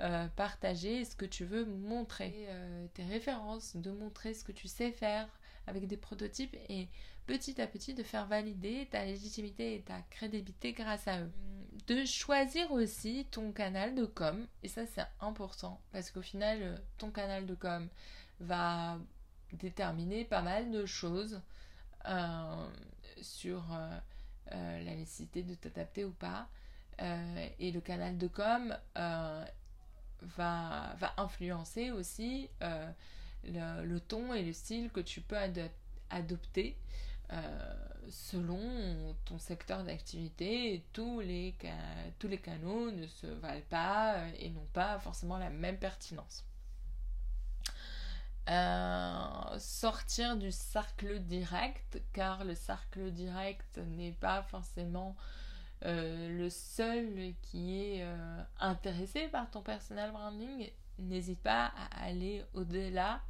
euh, 0.00 0.28
partager 0.28 1.04
ce 1.04 1.14
que 1.14 1.26
tu 1.26 1.44
veux 1.44 1.66
montrer, 1.66 2.46
euh, 2.48 2.86
tes 2.94 3.04
références, 3.04 3.76
de 3.76 3.90
montrer 3.90 4.32
ce 4.32 4.44
que 4.44 4.52
tu 4.52 4.66
sais 4.66 4.92
faire 4.92 5.28
avec 5.66 5.86
des 5.86 5.98
prototypes 5.98 6.56
et 6.70 6.88
petit 7.30 7.60
à 7.60 7.68
petit 7.68 7.94
de 7.94 8.02
faire 8.02 8.26
valider 8.26 8.88
ta 8.90 9.04
légitimité 9.04 9.76
et 9.76 9.82
ta 9.82 10.02
crédibilité 10.10 10.72
grâce 10.72 11.06
à 11.06 11.20
eux. 11.20 11.30
De 11.86 12.04
choisir 12.04 12.72
aussi 12.72 13.24
ton 13.30 13.52
canal 13.52 13.94
de 13.94 14.04
com, 14.04 14.46
et 14.64 14.68
ça 14.68 14.84
c'est 14.86 15.06
important 15.20 15.80
parce 15.92 16.10
qu'au 16.10 16.22
final 16.22 16.58
euh, 16.60 16.76
ton 16.98 17.12
canal 17.12 17.46
de 17.46 17.54
com 17.54 17.88
va 18.40 18.98
déterminer 19.52 20.24
pas 20.24 20.42
mal 20.42 20.72
de 20.72 20.86
choses 20.86 21.40
sur 23.20 23.62
la 24.50 24.94
nécessité 24.94 25.42
de 25.42 25.54
t'adapter 25.54 26.04
ou 26.04 26.12
pas. 26.12 26.48
et 26.98 27.70
le 27.70 27.80
canal 27.80 28.16
de 28.16 28.26
com 28.26 28.76
va, 30.22 30.96
influencer 31.16 31.90
aussi 31.90 32.48
euh, 32.62 32.90
le, 33.44 33.98
ton 33.98 34.32
et 34.34 34.42
le 34.42 34.52
style 34.52 34.90
que 34.90 35.00
tu 35.00 35.20
peux 35.20 35.36
adopter 36.10 36.76
euh, 37.32 37.74
selon 38.08 39.14
ton 39.24 39.38
secteur 39.38 39.84
d'activité. 39.84 40.84
Tous 40.92 41.20
les, 41.20 41.54
tous 42.18 42.28
les 42.28 42.38
canaux 42.38 42.90
ne 42.90 43.06
se 43.06 43.26
valent 43.26 43.60
pas 43.68 44.14
euh, 44.14 44.30
et 44.38 44.50
n'ont 44.50 44.68
pas 44.72 44.98
forcément 44.98 45.38
la 45.38 45.50
même 45.50 45.78
pertinence. 45.78 46.44
sortir 49.58 50.36
du 50.36 50.50
cercle 50.50 51.20
direct, 51.20 52.02
car 52.12 52.44
le 52.44 52.54
cercle 52.54 53.10
direct 53.12 53.78
n'est 53.78 54.12
pas 54.12 54.42
forcément 54.42 55.16
euh, 55.86 56.28
le 56.36 56.50
seul 56.50 57.32
qui 57.40 57.80
est 57.80 58.02
euh, 58.02 58.42
intéressé 58.58 59.28
par 59.28 59.50
ton 59.50 59.62
personal 59.62 60.12
branding, 60.12 60.70
n'hésite 60.98 61.40
pas 61.40 61.72
à 61.74 62.04
aller 62.04 62.44
au-delà, 62.52 63.22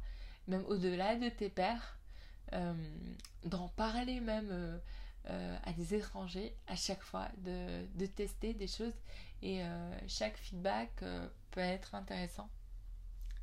même 0.47 0.65
au-delà 0.67 1.15
de 1.15 1.29
tes 1.29 1.49
pairs, 1.49 1.97
euh, 1.97 2.00
d'en 3.45 3.67
parler 3.69 4.19
même 4.19 4.79
à 5.25 5.73
des 5.73 5.95
étrangers 5.95 6.53
à 6.67 6.75
chaque 6.75 7.01
fois, 7.03 7.27
de, 7.37 7.85
de 7.95 8.05
tester 8.05 8.53
des 8.53 8.67
choses 8.67 8.93
et 9.41 9.61
chaque 10.07 10.37
feedback 10.37 10.91
peut 11.51 11.61
être 11.61 11.95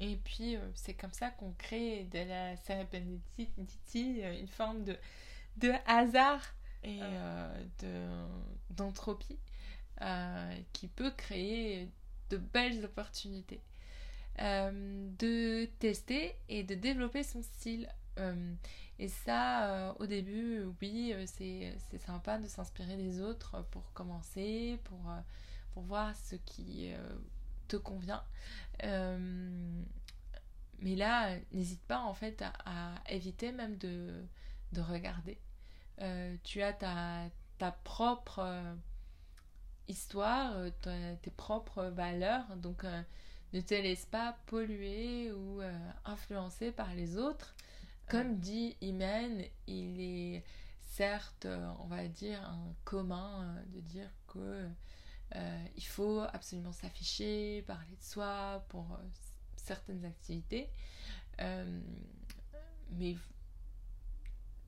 Et 0.01 0.17
puis 0.17 0.57
c'est 0.75 0.95
comme 0.95 1.13
ça 1.13 1.31
qu'on 1.31 1.53
crée 1.53 2.05
de 2.05 2.19
la 2.19 2.57
serendipity, 2.57 4.21
une 4.21 4.49
forme 4.49 4.85
de, 4.85 4.97
de 5.57 5.73
hasard 5.87 6.43
et 6.85 7.01
euh, 7.03 8.29
d'entropie 8.71 9.39
euh, 10.01 10.55
qui 10.73 10.89
peut 10.89 11.11
créer 11.11 11.89
de 12.31 12.37
belles 12.37 12.85
opportunités. 12.85 13.61
Euh, 14.41 15.09
de 15.19 15.65
tester 15.81 16.37
et 16.49 16.63
de 16.63 16.75
développer 16.75 17.25
son 17.25 17.43
style. 17.43 17.89
Et 18.99 19.09
ça, 19.09 19.95
au 19.99 20.07
début, 20.07 20.65
oui, 20.81 21.15
c'est 21.27 21.99
sympa 21.99 22.39
de 22.39 22.49
s'inspirer 22.49 22.97
des 22.97 23.21
autres 23.21 23.63
pour 23.71 23.93
commencer, 23.93 24.79
pour, 24.85 25.01
pour 25.73 25.83
voir 25.85 26.17
ce 26.17 26.35
qui 26.37 26.91
te 27.69 27.77
convient. 27.77 28.25
mais 28.83 29.85
là, 30.97 31.37
n'hésite 31.53 31.83
pas 31.83 32.01
en 32.01 32.15
fait 32.15 32.43
à, 32.65 32.95
éviter 33.09 33.53
même 33.53 33.77
de, 33.77 34.25
de 34.73 34.81
regarder 34.81 35.39
euh, 36.01 36.37
tu 36.45 36.63
as 36.63 36.73
ta, 36.73 37.31
propre 37.85 38.41
euh, 38.41 38.75
histoire, 39.89 40.53
euh, 40.57 41.15
tes 41.23 41.31
propres 41.31 41.85
valeurs, 41.85 42.45
donc 42.57 42.85
ne 43.53 43.61
te 43.61 43.75
laisse 43.75 44.07
pas 44.07 44.37
polluer 44.47 45.33
ou 45.33 45.61
influencer 46.05 46.73
par 46.73 46.95
les 46.95 47.17
autres. 47.17 47.55
Comme 48.09 48.39
dit 48.39 48.77
Imen, 48.81 49.45
il 49.67 50.01
est 50.01 50.45
certes, 50.81 51.47
on 51.81 51.87
va 51.87 52.09
dire, 52.09 52.43
un 52.43 52.75
commun 52.85 53.55
de 53.75 53.81
dire 53.81 54.11
que 54.27 54.69
il 55.77 55.85
faut 55.85 56.21
absolument 56.33 56.73
s'afficher, 56.73 57.63
parler 57.67 57.97
de 57.97 58.03
soi 58.03 58.65
pour 58.69 58.99
certaines 59.57 60.05
activités. 60.05 60.71
mais 61.39 63.17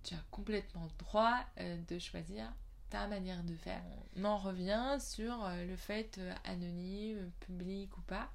tu 0.02 0.14
as 0.14 0.24
complètement 0.30 0.84
le 0.84 1.04
droit 1.04 1.44
euh, 1.58 1.76
de 1.88 1.98
choisir 1.98 2.52
ta 2.88 3.06
manière 3.06 3.42
de 3.44 3.54
faire. 3.54 3.82
On 4.16 4.24
en 4.24 4.38
revient 4.38 4.96
sur 4.98 5.44
euh, 5.44 5.64
le 5.64 5.76
fait 5.76 6.18
euh, 6.18 6.34
anonyme, 6.44 7.30
public 7.40 7.96
ou 7.98 8.02
pas. 8.02 8.30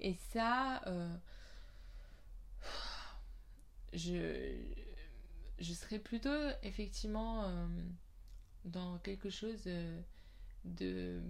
Et 0.00 0.16
ça, 0.32 0.82
je, 3.92 4.54
je 5.58 5.72
serais 5.72 5.98
plutôt 5.98 6.48
effectivement 6.62 7.50
dans 8.64 8.98
quelque 8.98 9.30
chose 9.30 9.68
de 10.64 11.20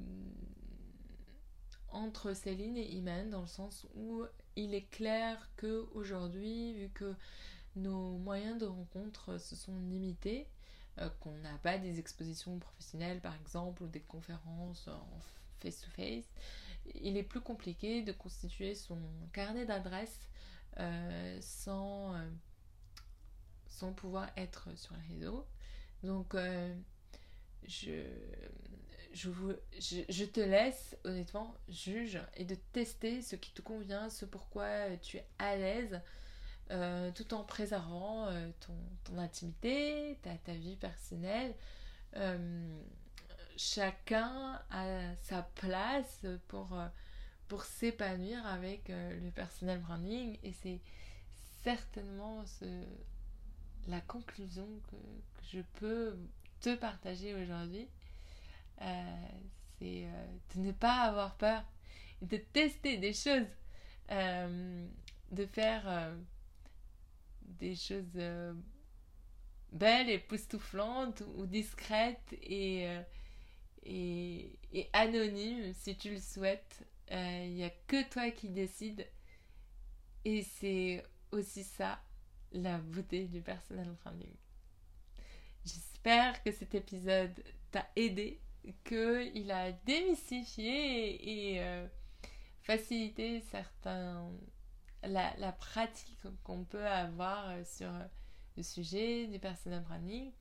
entre 1.93 2.35
Céline 2.35 2.77
et 2.77 2.91
Iman 2.93 3.31
dans 3.31 3.43
le 3.43 3.47
sens 3.47 3.87
où 3.95 4.25
il 4.57 4.75
est 4.75 4.89
clair 4.91 5.49
que 5.57 5.87
aujourd'hui 5.95 6.73
vu 6.75 6.89
que 6.91 7.15
nos 7.77 8.19
moyens 8.19 8.59
de 8.59 8.67
rencontre 8.67 9.39
se 9.39 9.57
sont 9.57 9.79
limités, 9.79 10.47
euh, 10.99 11.09
qu'on 11.21 11.37
n'a 11.39 11.57
pas 11.59 11.79
des 11.79 11.99
expositions 11.99 12.59
professionnelles 12.59 13.21
par 13.21 13.35
exemple 13.37 13.83
ou 13.83 13.87
des 13.87 14.01
conférences 14.01 14.89
en 14.89 15.09
face-to-face, 15.61 16.29
il 16.95 17.17
est 17.17 17.23
plus 17.23 17.41
compliqué 17.41 18.03
de 18.03 18.13
constituer 18.13 18.75
son 18.75 18.99
carnet 19.33 19.65
d'adresses 19.65 20.29
euh, 20.79 21.39
sans, 21.41 22.15
euh, 22.15 22.29
sans 23.73 23.93
pouvoir 23.93 24.29
être 24.37 24.69
sur 24.77 24.95
les 24.95 25.15
réseaux. 25.15 25.47
Donc 26.03 26.35
je, 27.67 28.03
je, 29.13 29.31
je, 30.09 30.25
te 30.25 30.41
laisse 30.41 30.97
honnêtement 31.05 31.55
juge 31.69 32.21
et 32.37 32.45
de 32.45 32.55
tester 32.73 33.23
ce 33.23 33.37
qui 33.37 33.53
te 33.53 33.63
convient, 33.63 34.11
ce 34.11 34.25
pourquoi 34.25 34.97
tu 34.99 35.19
es 35.19 35.27
à 35.39 35.57
l'aise, 35.57 36.01
euh, 36.71 37.11
tout 37.13 37.35
en 37.35 37.45
préservant 37.45 38.27
euh, 38.29 38.51
ton, 39.05 39.19
intimité, 39.19 40.19
ta, 40.23 40.35
ta 40.39 40.55
vie 40.55 40.77
personnelle. 40.77 41.55
Euh, 42.17 42.81
chacun 43.57 44.61
a 44.71 45.15
sa 45.17 45.43
place 45.55 46.27
pour, 46.49 46.77
pour 47.49 47.65
s'épanouir 47.65 48.45
avec 48.47 48.89
le 48.89 49.31
personnel 49.31 49.81
branding 49.81 50.39
et 50.43 50.53
c'est 50.53 50.81
certainement 51.63 52.45
ce, 52.47 52.65
la 53.89 54.01
conclusion 54.01 54.69
que, 54.91 54.97
je 55.53 55.61
peux 55.75 56.17
te 56.61 56.75
partager 56.77 57.35
aujourd'hui. 57.35 57.89
Euh, 58.81 59.29
c'est 59.79 60.05
euh, 60.07 60.27
de 60.55 60.61
ne 60.61 60.73
pas 60.73 61.03
avoir 61.03 61.37
peur, 61.37 61.63
de 62.23 62.37
tester 62.37 62.97
des 62.97 63.13
choses, 63.13 63.47
euh, 64.11 64.87
de 65.31 65.47
faire 65.47 66.15
des 67.43 67.75
choses 67.75 68.19
belles 69.73 70.09
et 70.09 70.15
époustouflantes 70.15 71.23
ou 71.37 71.47
discrètes 71.47 72.33
et, 72.43 72.87
et, 73.85 74.89
anonymes 74.93 75.75
si 75.75 75.97
tu 75.97 76.11
le 76.11 76.21
souhaites. 76.21 76.87
Il 77.11 77.55
n'y 77.55 77.65
a 77.65 77.71
que 77.87 78.09
toi 78.09 78.31
qui 78.31 78.49
décides. 78.49 79.07
Et 80.25 80.43
c'est 80.43 81.05
aussi 81.33 81.65
ça 81.65 82.01
la 82.53 82.79
beauté 82.79 83.27
du 83.27 83.41
personal 83.41 83.89
branding. 84.03 84.35
J'espère 85.65 86.43
que 86.43 86.51
cet 86.53 86.75
épisode 86.75 87.43
t'a 87.71 87.87
aidé 87.97 88.41
qu'il 88.85 89.51
a 89.51 89.73
démystifié 89.73 91.55
et, 91.55 91.63
euh, 91.63 91.87
facilité 92.63 93.41
certains, 93.51 94.31
la, 95.03 95.35
la 95.39 95.53
pratique 95.53 96.19
qu'on 96.45 96.65
peut 96.65 96.87
avoir 96.87 97.67
sur 97.67 97.91
le 98.57 98.63
sujet 98.63 99.27
du 99.27 99.39
personal 99.39 99.83
branding. 99.83 100.33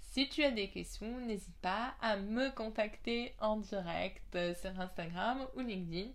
Si 0.00 0.28
tu 0.30 0.42
as 0.44 0.50
des 0.50 0.70
questions, 0.70 1.20
n'hésite 1.20 1.56
pas 1.60 1.94
à 2.00 2.16
me 2.16 2.50
contacter 2.50 3.34
en 3.38 3.58
direct 3.58 4.38
sur 4.54 4.80
Instagram 4.80 5.46
ou 5.54 5.60
LinkedIn. 5.60 6.10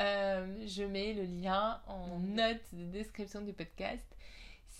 Euh, 0.00 0.66
je 0.66 0.82
mets 0.82 1.14
le 1.14 1.22
lien 1.22 1.80
en 1.86 2.18
note 2.18 2.60
de 2.72 2.84
description 2.86 3.40
du 3.40 3.52
podcast. 3.52 4.04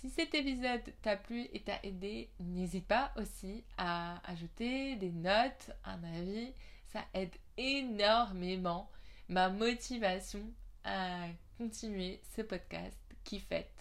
Si 0.05 0.11
cet 0.11 0.35
épisode 0.35 0.83
t'a 1.01 1.17
plu 1.17 1.49
et 1.55 1.61
t'a 1.61 1.79
aidé, 1.83 2.29
n'hésite 2.39 2.87
pas 2.87 3.11
aussi 3.17 3.65
à 3.79 4.21
ajouter 4.31 4.97
des 4.97 5.11
notes, 5.11 5.71
un 5.83 6.05
avis. 6.05 6.53
Ça 6.93 7.03
aide 7.15 7.35
énormément 7.57 8.91
ma 9.31 9.49
motivation 9.49 10.43
à 10.85 11.29
continuer 11.57 12.21
ce 12.37 12.43
podcast 12.43 12.99
qui 13.25 13.41
fête 13.41 13.73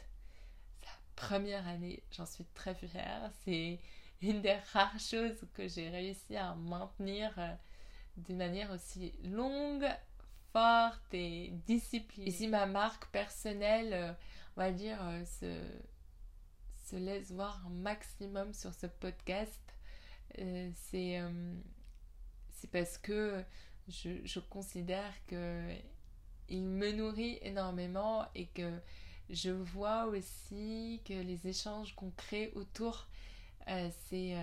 sa 0.81 0.91
première 1.17 1.67
année. 1.67 2.01
J'en 2.11 2.25
suis 2.25 2.45
très 2.53 2.73
fière. 2.73 3.29
C'est 3.43 3.81
une 4.21 4.41
des 4.41 4.55
rares 4.71 4.97
choses 5.01 5.45
que 5.53 5.67
j'ai 5.67 5.89
réussi 5.89 6.37
à 6.37 6.55
maintenir 6.55 7.33
euh, 7.37 7.53
d'une 8.15 8.37
manière 8.37 8.71
aussi 8.71 9.11
longue, 9.25 9.89
forte 10.53 11.13
et 11.13 11.49
disciplinée. 11.67 12.29
Et 12.29 12.31
si 12.31 12.47
ma 12.47 12.65
marque 12.65 13.07
personnelle, 13.07 13.93
euh, 13.93 14.13
on 14.55 14.61
va 14.61 14.71
dire, 14.71 14.99
euh, 15.01 15.25
se 15.25 15.59
se 16.93 16.97
laisse 16.99 17.31
voir 17.31 17.65
un 17.65 17.71
maximum 17.71 18.53
sur 18.53 18.71
ce 18.73 18.85
podcast, 18.85 19.61
euh, 20.37 20.69
c'est 20.75 21.19
euh, 21.19 21.55
c'est 22.51 22.69
parce 22.69 22.99
que 22.99 23.43
je, 23.87 24.23
je 24.23 24.39
considère 24.39 25.11
que 25.25 25.73
il 26.49 26.61
me 26.61 26.91
nourrit 26.91 27.39
énormément 27.41 28.27
et 28.35 28.45
que 28.45 28.71
je 29.31 29.49
vois 29.49 30.05
aussi 30.05 31.01
que 31.03 31.13
les 31.13 31.47
échanges 31.47 31.95
qu'on 31.95 32.11
crée 32.11 32.51
autour, 32.53 33.07
euh, 33.69 33.89
c'est 34.07 34.35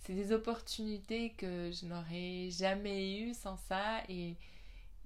c'est 0.00 0.14
des 0.14 0.32
opportunités 0.32 1.30
que 1.32 1.70
je 1.70 1.86
n'aurais 1.86 2.50
jamais 2.50 3.20
eues 3.20 3.32
sans 3.34 3.56
ça 3.56 4.02
et, 4.08 4.36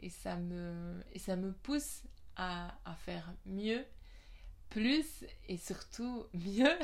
et, 0.00 0.10
ça 0.10 0.36
me, 0.36 1.04
et 1.12 1.18
ça 1.18 1.36
me 1.36 1.52
pousse 1.52 2.02
à, 2.36 2.74
à 2.84 2.94
faire 2.94 3.32
mieux 3.46 3.84
plus 4.72 5.24
et 5.48 5.58
surtout 5.58 6.24
mieux. 6.32 6.78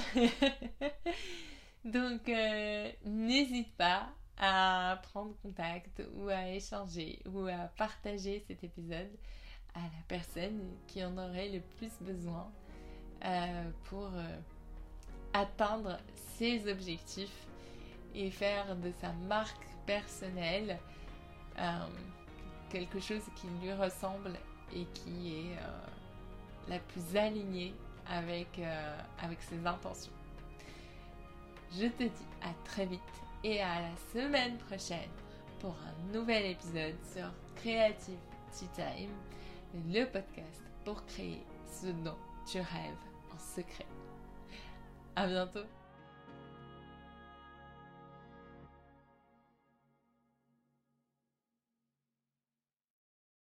Donc 1.85 2.29
euh, 2.29 2.93
n'hésite 3.05 3.75
pas 3.77 4.09
à 4.37 5.01
prendre 5.03 5.35
contact 5.43 6.03
ou 6.15 6.29
à 6.29 6.49
échanger 6.49 7.21
ou 7.27 7.47
à 7.47 7.71
partager 7.77 8.45
cet 8.47 8.63
épisode 8.63 9.11
à 9.75 9.81
la 9.81 10.03
personne 10.07 10.61
qui 10.87 11.03
en 11.05 11.17
aurait 11.17 11.49
le 11.49 11.61
plus 11.61 11.93
besoin 12.01 12.51
euh, 13.25 13.71
pour 13.85 14.11
euh, 14.15 14.37
atteindre 15.33 15.99
ses 16.37 16.71
objectifs 16.71 17.47
et 18.15 18.31
faire 18.31 18.77
de 18.77 18.93
sa 19.01 19.13
marque 19.13 19.67
personnelle 19.87 20.79
quelque 22.71 23.01
chose 23.01 23.23
qui 23.35 23.49
lui 23.61 23.73
ressemble 23.73 24.35
et 24.73 24.85
qui 24.95 25.35
est 25.35 25.57
la 26.69 26.79
plus 26.79 27.17
alignée 27.17 27.75
avec, 28.09 28.59
euh, 28.59 28.99
avec 29.21 29.41
ses 29.43 29.65
intentions. 29.67 30.13
Je 31.73 31.87
te 31.87 32.05
dis 32.05 32.27
à 32.43 32.53
très 32.65 32.87
vite 32.87 33.01
et 33.45 33.61
à 33.61 33.83
la 33.83 33.97
semaine 34.13 34.57
prochaine 34.59 35.11
pour 35.61 35.77
un 35.87 36.13
nouvel 36.13 36.47
épisode 36.47 36.97
sur 37.13 37.31
Creative 37.57 38.19
Tea 38.53 38.69
Time, 38.75 39.11
le 39.93 40.05
podcast 40.05 40.63
pour 40.85 41.05
créer 41.07 41.43
ce 41.67 41.89
dont 41.89 42.17
tu 42.51 42.59
rêves 42.59 43.05
en 43.35 43.39
secret. 43.39 43.87
À 45.17 45.27
bientôt! 45.27 45.78